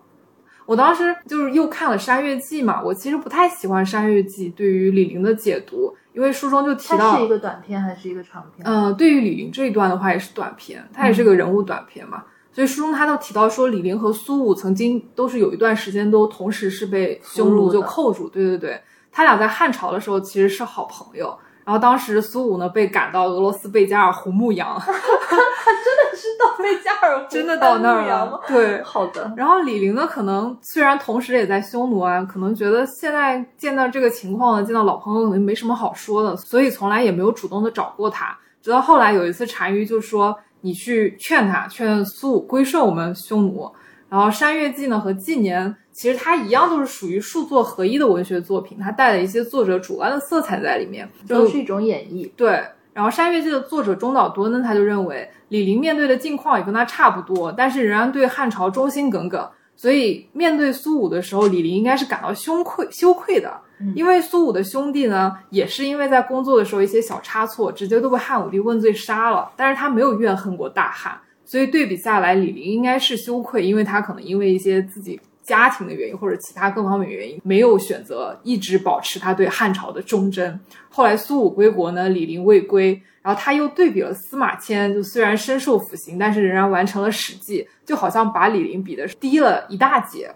[0.69, 8.63] 我当时就是又看了《山月记》嘛，我其实不太喜欢《山月记》对于李陵的解读，因为书中就提到它是一个短篇还是一个长篇？
[8.67, 12.23] 嗯，对于李陵这一段的话也是短篇，它也是个人物短篇嘛。
[12.51, 18.29] 所以书中他都提到说，李陵和苏武曾经都是有一段时间都同时是被匈奴就扣住。
[18.29, 18.79] 对对对，
[19.11, 21.35] 他俩在汉朝的时候其实是好朋友。
[21.69, 28.41] 然后当时苏武呢被赶到俄罗斯贝加尔湖牧羊， 真的是到贝加尔湖，真的到那儿了。
[28.47, 29.31] 对，好的。
[29.37, 38.35] 然后李陵呢，可能虽然同时也在匈奴啊，可能觉得现在见到这个情况呢，见到老朋友可能没什么好说的，所以从来也没有主动的找过他。
[38.63, 40.35] 直到后来有一次单于就说。
[40.61, 43.71] 你去劝他，劝苏武归顺我们匈奴。
[44.09, 52.29] 然后《山月记》呢和《纪年》，其实它一样都是属于数作合一的文学作品，它带了一些作者主观的色彩在里面，都是一种演绎。
[52.35, 52.63] 对。
[52.91, 59.47] 然后《山月记》的作者中岛多呢，他就认为李陵面对的境况也跟他差不多，但是仍然对汉朝忠心耿耿。
[59.75, 63.53] 所以面对苏武的时候，李陵应该是感到羞愧羞愧的。
[63.95, 69.49] 因为苏武的兄弟呢，也是因为在工作的时候一些小差错，直接都被汉武帝问罪杀了。
[69.55, 71.17] 但是他没有怨恨过大汉，
[71.49, 80.59] 所以对比下来，李陵应该是羞愧，因为他可能因为一些自己家庭的原因或者其他各方面原因，没有选择一直保持他对汉朝的忠贞。
[80.89, 90.31] 后来苏武归国呢，李陵未归，然后他又对比了司马迁，就虽然身受腐刑，但是仍然完成了《史记》，就好像把李陵比的低了一大截。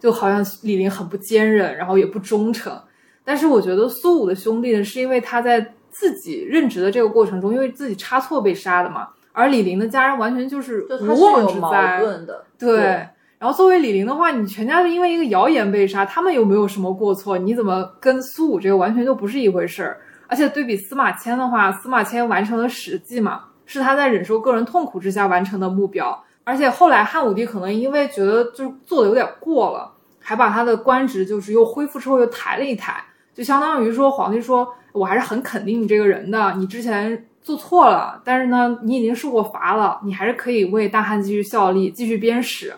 [0.00, 2.78] 就好像李陵很不坚韧，然后也不忠诚。
[3.22, 9.08] 但是我觉得苏武的兄弟呢，是因为他在自己任职的这个过程中，因为自己差错被杀的嘛。
[9.34, 12.02] 而李陵的家人完全就是无妄之灾。
[12.58, 13.06] 对。
[13.36, 20.00] 然后作为李陵的话，你全家是因为一个谣言被杀，他们又没有什么过错，你怎么跟苏武这个完全就不是一回事儿？
[20.28, 26.24] 而且对比司马迁的话，司马迁完成了《史记》嘛，是他在忍受个人痛苦之下完成的目标。
[26.44, 42.74] 而且后来汉武帝可能因为觉得就是做的有点过了，还把他的官职就是又恢复之后又抬了一抬，就相当于说皇帝说我还是很肯定你这个人的，你之前做错了，但是呢你已经受过罚了，你还是可以为大汉继续效力，继续鞭使。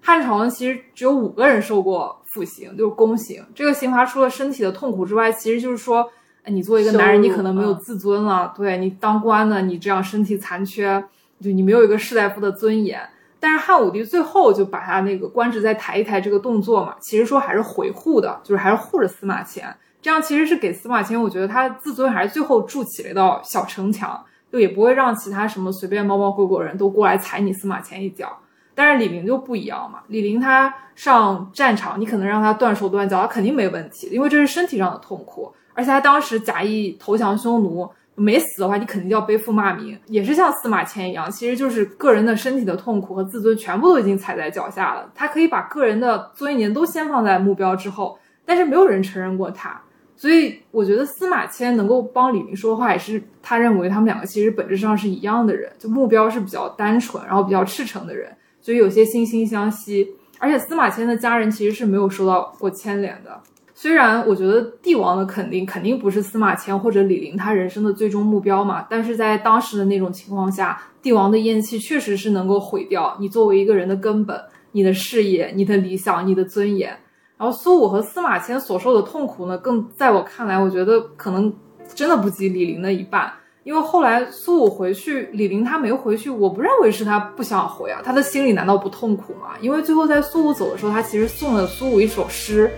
[0.00, 3.44] 汉朝呢其实只有五个人受过腐刑，就是宫刑。
[3.54, 6.10] 这个刑罚除了身体的痛苦之外，其实就是说，
[6.42, 11.04] 哎，你作为一个男人，你可能没有自尊了，对你当官的，你这样身体残缺。
[11.38, 12.98] 就你没有一个士大夫的尊严，
[13.38, 28.38] 但是汉武帝最后就把他那个官职再抬一抬这个动作嘛，其实说还是回护的，就是还是护着司马迁，这样其实是给司马迁，我觉得他自尊还是最后筑起了一道小城墙，就也不会让其他什么随便猫猫狗狗人都过来踩你司马迁一脚。
[28.72, 37.90] 但是李陵就不一样嘛，李陵他上战场，你可能让他断手断脚，他肯定没问题，因为这是身体上的痛苦，而且他当时假意投降匈奴。
[38.14, 45.10] 没死的话，你肯定就要背负骂名，也是像司马迁一样，其实就是个人的身体的痛苦和自尊全部都已经踩在脚下了。
[45.16, 49.82] 他可以把个人的尊严都先放在目标之后，但是没有人承认过他。
[50.16, 60.08] 所以我觉得司马迁能够帮李明说话，也是他认为他们两个其实本质上是一样的人，就目标是比较单纯，然后比较赤诚的人，所以有些惺惺相惜。
[60.38, 63.40] 而且司马迁的家人其实是没有受到过牵连的。
[63.74, 74.38] 虽然我觉得帝王的肯定肯定不是司马迁或者李陵他人生的最终目标嘛，但是在当时的那种情况下，帝王的厌弃确实是能够毁掉你作为一个人的根本、
[74.72, 76.96] 你的事业、你的理想、你的尊严。
[77.38, 81.52] 然后苏武和司马迁所受的痛苦呢，更在我看来，我觉得可能
[81.94, 83.32] 真的不及李陵的一半。
[83.64, 89.50] 因为后来苏武回去，李陵他没回去，我不认为是他不想回啊，他的心里难道不痛苦吗？
[89.60, 92.70] 因为最后在苏武走的时候，他其实送了苏武一首诗。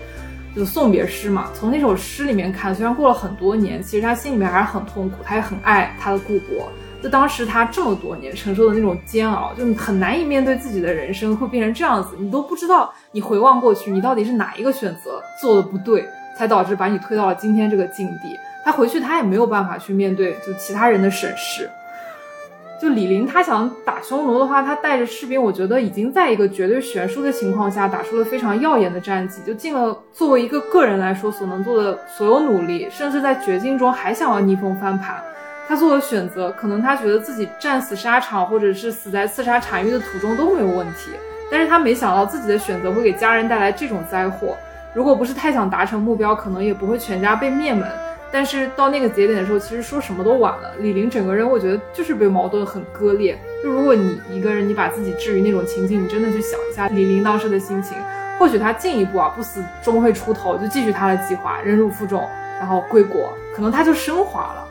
[0.55, 6.67] 就送别诗嘛，从那首诗里面看，虽然过了很多年，其实他心里面还是很痛苦，他也很爱他的故国。
[7.01, 16.05] 就当时他这么多年承受的那种煎熬，就很难以面对自己的人生会变成这样子，你都不知道，你回望过去，你到底是哪一个选择做的不对，
[16.37, 18.37] 才导致把你推到了今天这个境地。
[18.65, 21.69] 他回去，他也没有办法去面对就其他人的审视。
[22.81, 35.15] 就李陵，他想打匈奴的话，他带着士兵，我觉得已经在一个绝对悬殊的情况下，打出了非常耀眼的战绩，就尽了作为一个个人来说所能做的所有努力，甚至在绝境中还想要逆风翻盘。
[35.69, 41.11] 他做的选择，可能他觉得自己战死沙场，或者是死在刺杀单于的途中都没有问题，
[41.51, 44.57] 但是他没想到自己的选择会给家人带来这种灾祸。
[44.95, 47.87] 如果不是太想达成目标，可能也不会全家被灭门。
[48.31, 50.73] 但是到那个节点的时候，其实说什么都晚了。
[50.79, 53.39] 李陵整个人，我觉得就是被矛盾很割裂。
[53.63, 57.95] 就如果你一个人，你把自己置于那种情境，你真的去想一下李陵当时的心情，
[58.39, 62.27] 或许他进一步啊，不死终会出头，就继续他的计划，忍辱负重，
[62.57, 64.65] 然后归国，可能他就升华了。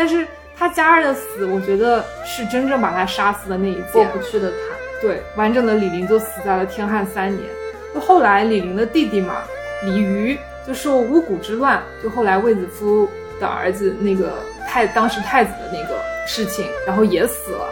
[0.00, 4.58] 但是他家人的死，我觉得是真正把他杀死的那一件过不去的坎。
[5.02, 7.46] 对，完整的李陵就死在了天汉三年。
[7.92, 9.42] 就后来李陵的弟弟嘛，
[9.84, 10.38] 李渔。
[10.66, 13.08] 就受巫蛊之乱，就后来卫子夫
[13.40, 17.66] 的儿子那个太当时太子的那个事情，然后也死了，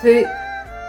[0.00, 0.24] 所以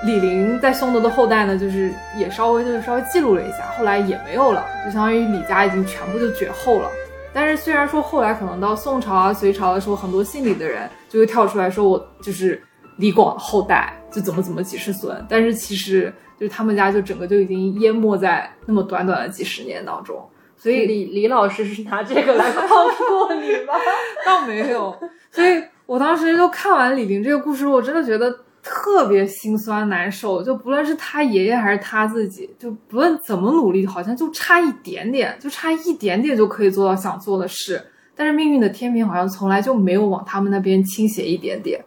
[0.05, 6.89] 李陵在匈奴的后代呢，就是也稍微就是稍微记录了一下，后来也没有了，就相当于李家已经全部就绝后了。
[7.33, 12.61] 但是虽然说后来可能到宋朝啊、隋朝的时候，很多姓李的人就会跳出来说我就是
[12.97, 20.27] 李广的后代，就怎么怎么几世孙，但是其实就是他们家就整个就已经淹没在那么短短的几十年当中。
[20.57, 23.73] 所以 李李老师是拿这个来帮助你吗？
[24.25, 24.93] 倒没有，
[25.31, 30.43] 所以我当时就看完李陵这个故事，我真的觉得特别心酸难受。
[30.43, 37.81] 就不论是他爷爷还是他自己，就不论怎么努力，好像就差一点点，就差一点点就可以做到想做的事。
[38.15, 41.83] 但是命运的天平好像从来就没有往他们那边倾斜一点点。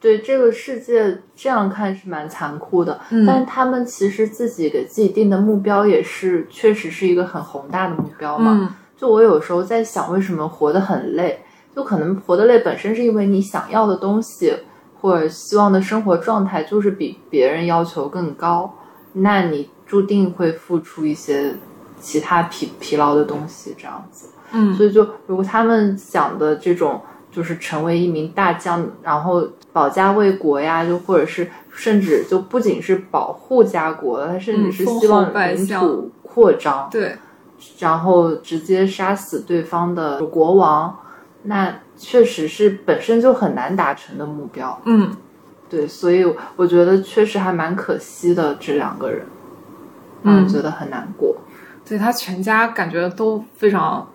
[0.00, 8.76] 对这个世界这样看是蛮残酷的，但是他们其实自己给自己定的目标也是确实是一个很宏大的目标嘛。
[8.96, 11.40] 就我有时候在想，为什么活得很累？
[11.74, 14.52] 就可能活得累本身是因为你想要的东西
[15.00, 18.74] 或者希望的生活状态就是比别人要求更高，
[19.12, 21.54] 那你注定会付出一些
[22.00, 24.28] 其他疲疲劳的东西，这样子。
[24.52, 27.00] 嗯，所以就如果他们想的这种。
[27.30, 37.14] 就是成为一名大将，然后保家卫国呀，就或者是甚至就不仅是保护家国，他甚至是希望领土扩张，对，
[37.78, 40.98] 然后直接杀死对方的国王，
[41.42, 44.80] 那确实是本身就很难达成的目标。
[44.86, 45.14] 嗯，
[45.68, 46.24] 对，所以
[46.56, 49.26] 我觉得确实还蛮可惜的，这两个人，
[50.22, 51.36] 嗯，觉得很难过。
[51.84, 54.08] 对他全家感觉都非常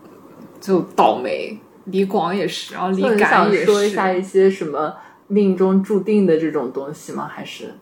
[0.62, 1.60] 就倒霉。
[1.86, 3.66] 李广也是，然后李敢也是。
[3.66, 4.96] 说一下一些什么
[5.28, 7.30] 命中注定的这种东西吗？
[7.30, 7.74] 还是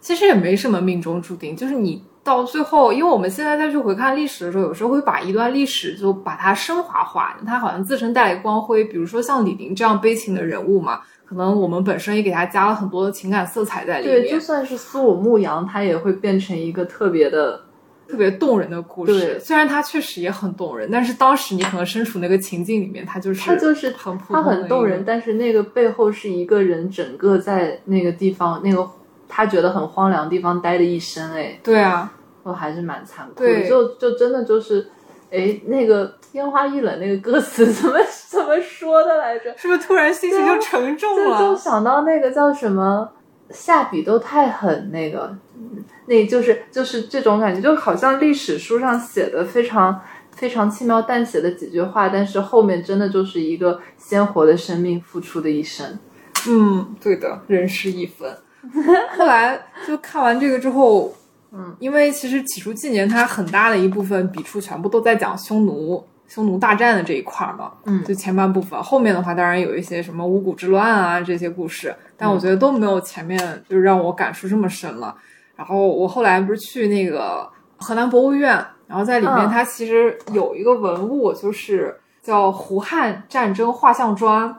[0.00, 8.84] 其实也没什么命中注定，就是你到最后，因为我们现在再去回看历史的时候，有时候会把一段历史就把它升华化，它好像自身带来光辉。
[8.84, 14.22] 比如说像李陵这样悲情的人物嘛，可能我们本身也给他加了很多的情感色彩在里面。
[14.22, 17.60] 对，就算是苏武牧羊，他也会变成一个特别的。
[18.08, 28.86] 特别动人的故事，对虽然它确实也很动人，但是当时你可能身处那个情境里面，它就是他就是很普他通的一个很动人，但是那个背后是一个人整个在那个地方那个
[29.34, 32.12] 他觉得很荒凉的地方待的一生，哎，对啊，
[32.42, 34.86] 我还是蛮残酷对的，就就真的就是，
[35.30, 37.96] 哎，那个烟花易冷那个歌词怎么
[38.28, 39.56] 怎么说的来着？
[39.56, 41.56] 是不是突然心情就沉重就就？
[41.56, 43.10] 想到那个叫什么
[43.48, 49.98] 下笔都太狠，那个，嗯那就是就是这种感觉，就好像历史书上写的非常
[50.32, 55.98] 非常轻描淡写的几句话，但是后面真的就是一个鲜活的生命付出的一生。
[56.46, 58.30] 嗯，对的，人事一分。
[59.18, 61.12] 后来就看完这个之后，
[61.52, 66.04] 嗯，因为其实《起初纪年》它很大的一部分笔触全部都在讲匈奴。
[66.28, 73.38] 匈奴大战的这一块儿嘛，嗯就前半部分，后面的话当然有一些什么五谷之乱啊这些故事，但我觉得都没有前面
[73.68, 75.14] 就是让我感触这么深了。
[75.54, 77.46] 然后我后来不是去那个
[77.76, 78.52] 河南博物院，
[78.86, 84.56] 然后在里面嗯它其实有一个文物，就是叫胡汉战争画像砖，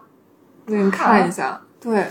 [0.68, 1.60] 那你看一下。
[1.82, 2.06] 对，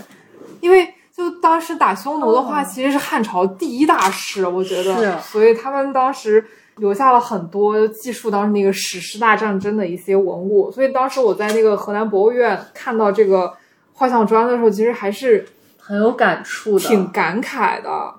[0.59, 2.65] 因为就当时打匈奴的话，哦。
[2.67, 5.21] 其实是汉朝第一大事，我觉得，是。
[5.21, 6.43] 所以他们当时。
[6.77, 13.53] 留下了很多记述当时那个史诗大战争的一些文物，所以当时我在那个河南博物院看到这个
[13.93, 15.45] 画像砖的时候，其实还是
[15.77, 18.15] 很有感触的，挺感慨的，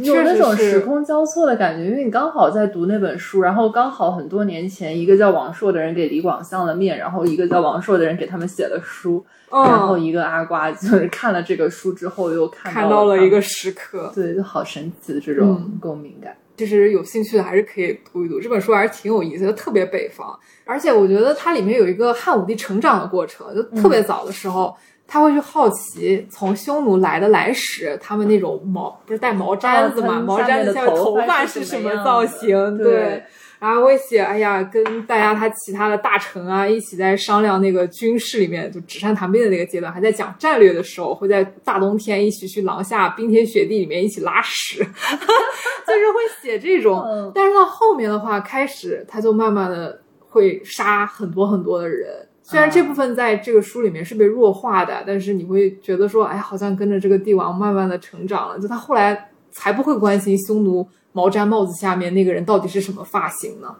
[0.00, 14.10] 有那种时空交错的感觉，因为你刚好在读那本书，然后刚好很多年前，一个叫王朔的人给李广相了面，然后一个叫王朔的人给他们写了书，然后嗯，一个阿瓜 就是看了这个书之后又看看到了一个时刻。
[14.14, 16.34] 对，就好神奇的这种嗯共鸣感。
[16.56, 20.38] 其实有兴趣的还是可以读一读这本书，还是挺有意思的，特别北方。
[20.64, 24.74] 而且我觉得它里面有一个汉武帝成长的过程，就特别早的时候，
[25.06, 32.78] 他会去好奇从匈奴来的来使，他们那种毛不是带毛毡子嘛，哦毛毡子下面头发是什么造型？
[32.78, 33.22] 对。
[33.60, 47.00] 然后会写，哎呀，跟大家他其他的大臣啊一起在商量那个军事里面，就纸上谈兵的那个阶段，还在讲战略的时候，会在大冬天一起去廊下冰天雪地里面一起拉屎， 就是会写这种。
[47.06, 49.98] 嗯但是到后面的话，开始他就慢慢的
[50.28, 52.28] 会杀很多很多的人。
[52.46, 58.58] 虽然这部分在这个书里面是被弱化的，但是你会觉得说，哎，好像跟着这个帝王慢慢的成长了。
[58.58, 63.74] 就他后来才不会关心匈奴毛毡帽子下面那个人到底是什么发型呢？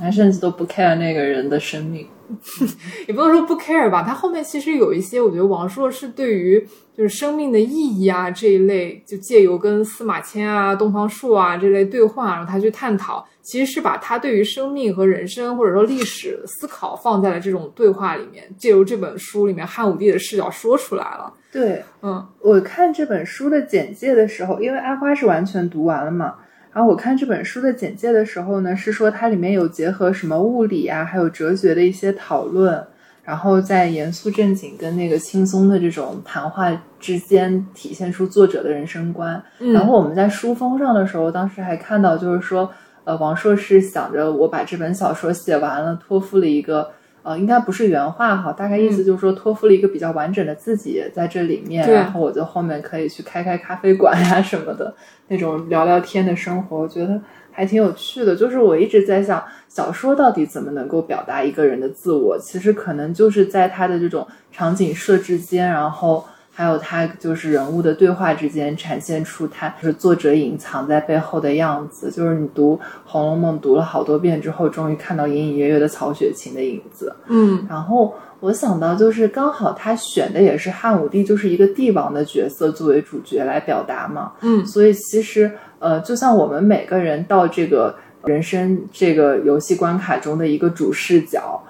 [0.00, 2.08] 他甚至都不 care 那个人的生命。
[3.06, 6.60] 也不能说不 care 吧，他后面其实有一些，我觉得王朔是对于
[6.96, 21.32] 就是生命的意义啊这一类，就借由跟司马迁啊、东方朔啊这类对话，然后他去探讨，其实是把他对于生命和人生或者说历史思考放在了这种对话里面，借由这本书里面汉武帝的视角说出来了。
[21.52, 26.34] 对嗯我看这本书的简介的时候，因为阿花是完全读完了嘛。
[26.76, 32.86] 然后我看这本书的简介的时候呢，是说它里面有结合什么物理啊，还有哲学的一些讨论，
[33.24, 36.70] 然后在严肃正经跟那个轻松的这种谈话
[37.00, 39.42] 之间，体现出作者的人生观。
[39.58, 42.70] 嗯然后我们在书封上的时候，当时还看到，就是说，
[43.04, 46.90] 呃，王朔是想着我把这本小说写完了，托付了一个，
[47.26, 54.94] 呃，应该不是原话哈，大概意思就是说托付了一个比较完整的自己在这里面，对然后我就后面可以去开开咖啡馆呀什么的，
[55.26, 57.20] 那种聊聊天的生活，我觉得
[57.50, 58.36] 还挺有趣的。
[58.36, 62.38] 就是我一直在想，小说到底怎么能够表达一个人的自我？
[62.38, 66.24] 其实可能就是在他的这种场景设置间，然后。
[66.58, 77.14] 还有他就是人物的对话之间展现出他就是作者隐藏在背后的样子，就是你读《红楼梦》读了好多遍之后，终于看到隐隐约约的曹雪芹的影子。
[77.26, 84.32] 嗯然后我想到，就是刚好他选的也是汉武帝，就是一个帝王的角色作为主角来表达嘛。
[84.40, 87.94] 嗯所以其实呃，就像我们每个人到这个
[88.24, 91.62] 人生这个游戏关卡中的一个主视角。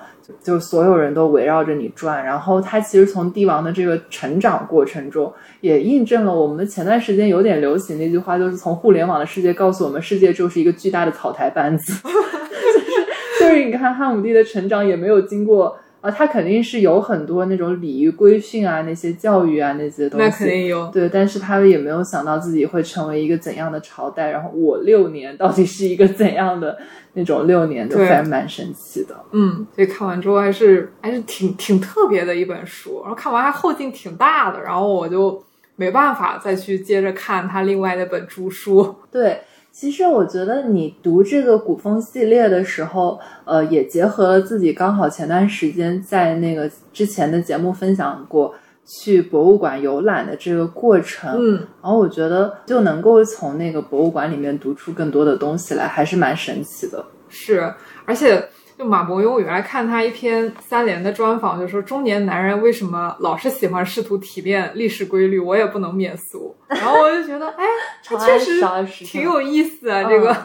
[0.43, 11.93] 就所有人都围绕着你转，然后他其实从帝王的这个成长过程中，也印证了我们前段时间有点流行那句话，就是从互联网的世界告诉我们，世界就是一个巨大的草台班子。
[12.03, 13.07] 就是
[13.41, 20.89] 就是你看汉武帝的成长也没有经过啊，他肯定是有很多那种礼仪规训啊，那些教育啊那些东西，那肯定有。
[20.93, 26.79] 对，但是他也没有想到自己会成为一个怎样的朝代，然后我六年到底是一个怎样的
[27.15, 29.17] 那种六年，就还蛮神奇的。
[29.33, 35.43] 嗯，所以看完之后还是还是挺挺特别的一本书，然后看完还后劲挺大的，然后我就
[35.75, 38.95] 没办法再去接着看他另外那本著书。
[39.11, 39.41] 对。
[39.79, 48.55] 其实我觉得你读这个古风系列的时候，呃，也结合了自己刚好前段时间在那个之前的节目分享过
[48.87, 57.05] 去博物馆游览的这个过程，嗯，然后我觉得就能够从那个博物馆里面读出更多的东西来，还是蛮神奇的。
[57.29, 57.71] 是，
[58.07, 58.49] 而且。
[58.79, 66.55] 就马伯庸，我原来看他一篇三联的专访，就说中年男人为什么老是喜欢试图提炼历史规律，我也不能免俗。
[66.69, 67.65] 然后我就觉得，哎，
[68.03, 68.61] 确实
[69.07, 70.05] 挺有意思啊。
[70.05, 70.37] 这个，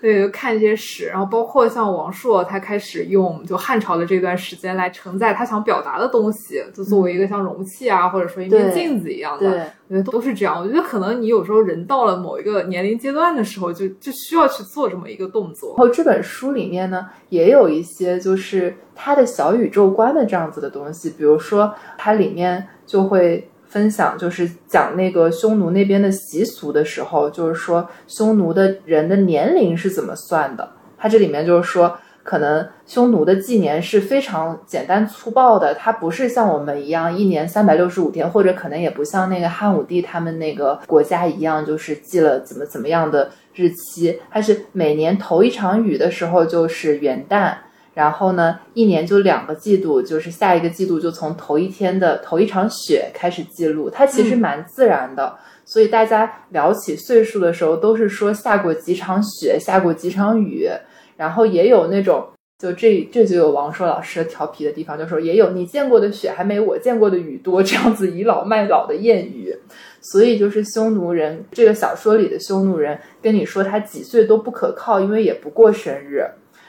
[0.00, 9.70] 对，就看一些史，然后包括像王朔，他开始用就汉朝的这段时间来承载他想表达的东西，就作为一个像容器啊，或者说一面镜子一样的。
[9.88, 10.60] 我觉得都是这样。
[10.60, 15.74] 我觉得可能你有时候人到了某一个年龄阶段的时候，就就需要去做这么一个动作。
[15.78, 21.10] 然后这本书里面呢，也有一些就是他的小宇宙观的这样子的东西。
[21.10, 30.68] 比如说，它里面就会分享，就是讲那个匈奴那边的习俗的时候，就是说匈奴的人的年龄是怎么算的。
[30.98, 31.96] 它这里面就是说。
[32.26, 44.18] 可能匈奴的纪年是非常简单粗暴的，它不是像我们一样一年三百六十五天，或者可能也不像那个汉武帝他们那个国家一样，就是记了怎么怎么样的日期。
[44.28, 47.54] 它是每年头一场雨的时候就是元旦，
[47.94, 53.88] 然后呢，一年就两个季度，就是下一个季度就从头一天的头一场雪开始记录。
[53.88, 60.68] 它其实蛮自然的，所以大家聊起岁数的时候，都是说下过几场雪，下过几场雨。
[61.16, 62.26] 然后也有那种，
[62.58, 69.56] 就这这就有王朔老师调皮的地方，就说也有你见过的雪还没我见过的雨多，这样子倚老卖老的谚语。
[70.00, 76.24] 所以就是匈奴人这个小说里的匈奴人跟你说他几岁都不可靠，因为也不过生日。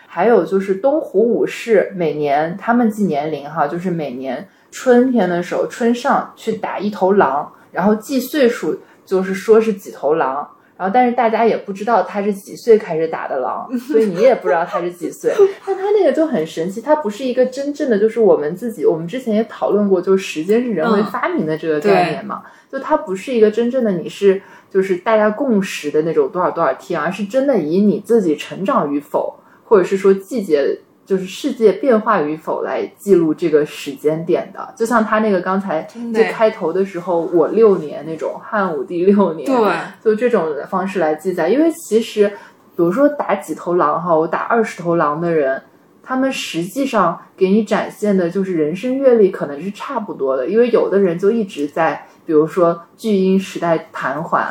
[0.08, 10.50] 还有就是东湖武士每年他们记年龄哈，就是每年春天的时候春上去打一头狼，然后记岁数，就是说是几头狼。
[10.78, 15.34] 然后，但是大家也不知道他是几岁开始打的狼，所以你也不知道他是几岁。
[15.66, 22.44] 但他那个就很神奇，他不是一个真正的，就是我们自己，我们之前也讨论过，就是时间是人为发明的这个概念嘛。
[22.72, 30.80] 就它不是一个真正的你是就是大家共识的那种多少多少天，而是真的以你自己成长与否，或者是说季节。
[31.08, 35.82] 就是世界变化与否来记录这个时间点的，就像他那个刚才
[36.14, 41.48] 最开头的时候，我六年那种汉武帝六年，对，就这种方式来记载。
[41.48, 42.36] 因为其实，比
[42.84, 45.64] 如说打几头狼哈，我打二十头狼的人，
[46.04, 54.46] 他们实际上给你展现的就是人生阅历可能是差不多的，因为有的人就一直在，比如说巨婴时代盘桓。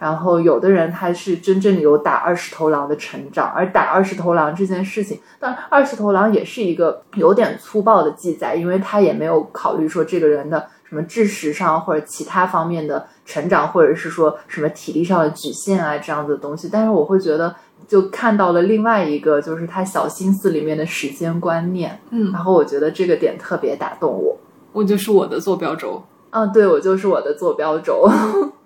[0.00, 16.70] 然后有的人他是真正有打二十头狼的成长，而打二十头狼这件事情，但二十头狼也是一个有点粗暴的记载，因为他也没有考虑说这个人的什么知识上或者其他方面的成长，或者是说什么体力上的局限啊这样子的东西。
[16.72, 17.54] 但是我会觉得，
[17.86, 24.34] 就看到了另外一个，就是他小心思里面的时间观念，嗯，然后我觉得这个点特别打动我。
[24.72, 28.08] 我就是我的坐标轴，嗯， 对我就是我的坐标轴。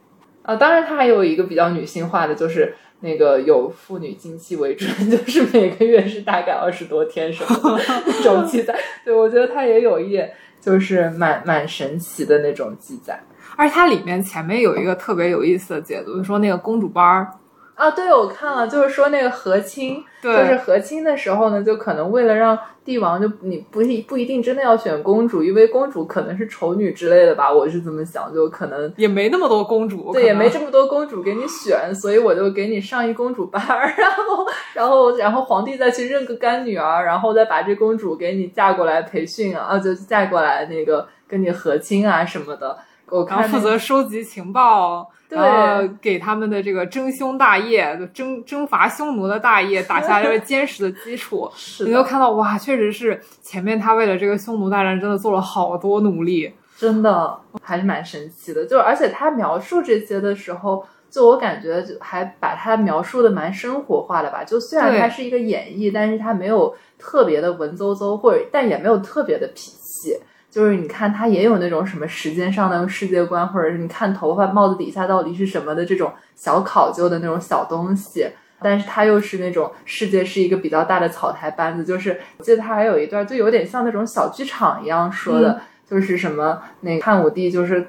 [0.45, 8.79] 啊，当然，它还有一个比较女性化的，就是那个有妇女经期为准， 就是每个月是大概二十多天什么 那种记载。
[9.05, 10.31] 对，我觉得它也有一点，
[10.61, 13.19] 就是蛮蛮神奇的那种记载。
[13.57, 17.29] 而且它里面前面有一个特别有意思的解读，就说那个公主班儿。
[17.75, 42.79] 啊，对，我看了，就是说那个和亲，就是和亲的时候呢，就可能为了让帝王就你不一不一定真的要选公主，因为公主可能是丑女之类的吧，我是这么想，就可能也没那么多公主，对，也没这么多公主给你选，所以我就给你上一公主班儿， 然后然后然后皇帝再去认个干女儿，然后再把这公主给你嫁过来培训啊，就嫁过来那个跟你和亲啊什么的，
[43.11, 45.11] 我看负责收集情报。
[45.35, 51.51] 然后给他们的这个征匈大业、征征伐匈奴的大业打下了 坚实的基础。
[51.81, 58.65] 你就看到哇，确实是前面他为了这个匈奴大战真的做了好多努力，真的还是蛮神奇的。
[58.65, 64.45] 就而且他描述这些的时候，就我感觉还把他描述的蛮生活化的吧。
[64.45, 70.19] 就虽然它是一个演绎，但是他没有特别的文绉绉，或者但也没有特别的痞气。
[70.55, 78.29] 就是你看，他也有那种什么时间上的世界观，或者是你看头发帽子底下到底是什么的这种小考究的那种小东西，
[78.63, 87.89] 但是他又是那种世界是一个比较大的草台班子，就是我记得他还有一段就有点像那种小剧场一样说的，就是什么那汉武帝就是。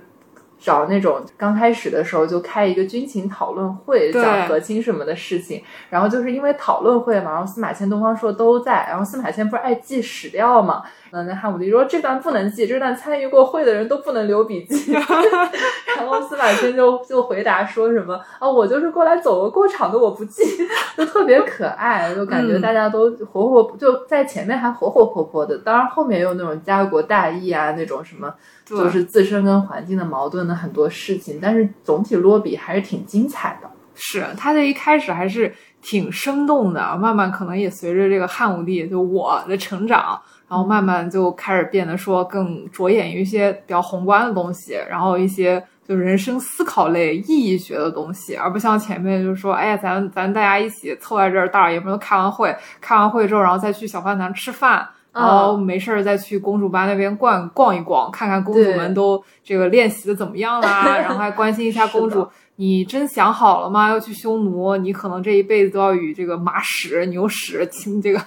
[0.57, 10.81] 找那种刚开始的时候就开一个军情讨论会，对讲和亲什么的事情，然后就是因为讨论会嘛，然后司马迁、东方朔都在，然后司马迁不是爱记史料嘛，
[11.15, 14.91] 嗯，那汉武帝说这段不能记，这段参与过会的人都不能留笔记，
[15.97, 20.43] 然后司马迁就就回答说什么啊，我就是过来走个过场的，我不记，
[20.97, 28.33] 就特别可爱，就感觉嗯大家都活活就在前面还活活泼泼的，当然后面也有那种家国大义啊，那种什么。
[28.65, 33.69] 就是自身跟环境的矛盾的很多事情，但是总体落笔还是挺精彩的。
[33.93, 35.53] 是他的一开始还是
[35.83, 54.87] 挺生动的，慢慢可能也随着这个汉武帝就我的成长，然后慢慢就开始变得说更着眼于一些比较宏观的东西，然后一些就人生思考类、意义学的东西，而不像前面就是说，哎呀，咱咱大家一起凑在这儿，大老爷们都开完会，开完会之后，然后再去小饭堂吃饭。
[55.15, 62.27] 然后没事儿再去公主班那边逛逛一逛，看看公主们都这个练习的怎么样啦， 然后还关心一下公主。
[62.57, 63.89] 你真想好了吗？
[63.89, 68.21] 要去匈奴，你可能这一辈子都要与这个马屎、牛屎亲这个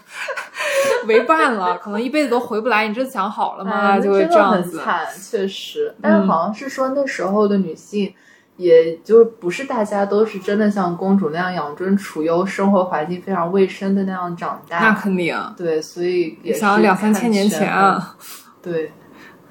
[1.09, 2.87] 为伴了， 可能一辈子都回不来。
[2.87, 3.93] 你真想好了吗？
[3.93, 4.79] 哎就会这样子。
[4.79, 5.95] 很惨，确实。
[6.03, 8.13] 但是好像是说那时候的女性，
[8.59, 14.79] 也就不是大家都是真的像公主那样养尊处优，生活环境非常卫生的那样长大。
[14.79, 18.15] 那肯定，对，所以也想两三千年前啊，
[18.61, 18.93] 对，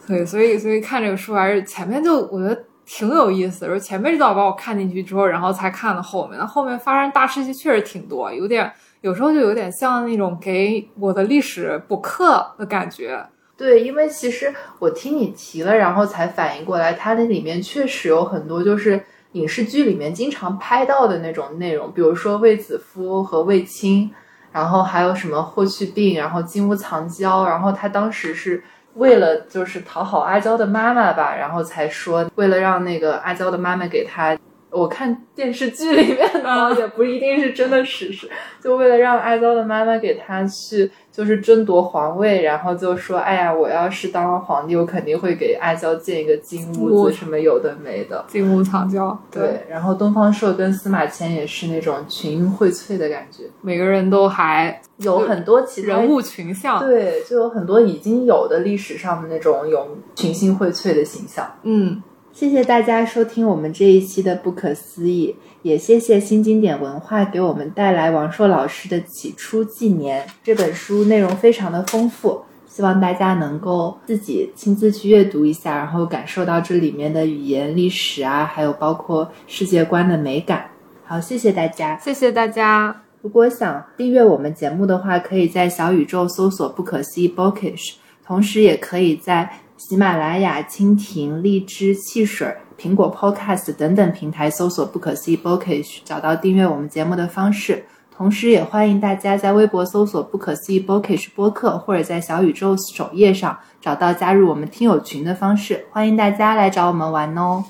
[0.05, 6.39] 对，所以所以看这个书还是前面就我觉得挺有意思的，就是前面这段把我看进去之后，然后才看的后面。
[6.39, 8.71] 那后面发生大事情确实挺多，有点
[9.01, 13.21] 有时候就有点像那种给我的历史补课的感觉。
[13.57, 24.09] 对，因为其实我听你提了，然后才反应过来，它那里面确实有很多就是影视剧里面经常拍到的那种内容，比如说卫子夫和卫青，
[24.53, 28.63] 然后还有什么霍去病，然后金屋藏娇，然后他当时是
[28.97, 34.37] 为了就是讨好阿娇的妈妈吧，然后才说为了让那个阿娇的妈妈给他。
[34.69, 38.29] 我看电视剧里面的，也不一定是真的史实，
[38.61, 48.23] 就为了让阿娇的妈妈给他去就是争夺皇位，然后就说：“哎呀，我要是当了皇帝，我肯定会给阿娇建一个金屋子，什么有的没的。
[48.27, 56.79] 金屋藏娇，”对，然后东方朔跟司马迁也是那种群英荟萃的感觉，每个人都还有很多其他人物群像。
[56.79, 61.49] 对，就有很多已经有的历史上的那种有群星荟萃的形象。
[61.63, 62.03] 嗯，
[62.39, 80.69] 谢谢大家收听我们这一期的不可思议，也谢谢新经典文化给我们带来王朔老师的《起初纪年》这本书，内容非常的丰富，希望大家能够自己亲自去阅读一下，然后感受到这里面的语言、历史啊，还有包括世界观的美感。
[81.05, 81.97] 好，谢谢大家。
[81.97, 83.01] 谢谢大家。
[83.23, 97.85] 如果想订阅我们节目的话，可以在小宇宙搜索“不可思议 Bookish”，同时也可以在喜马拉雅、蜻蜓、荔枝、汽水、苹果 Podcast 等等平台搜索“不可思议 Bookish”，找到订阅我们节目的方式。
[98.09, 105.85] 同时，也欢迎大家在微博搜索“不可思议 Bookish” 播客，或者在小宇宙首页上找到加入我们听友群的方式。
[105.91, 107.63] 欢迎大家来找我们玩哦！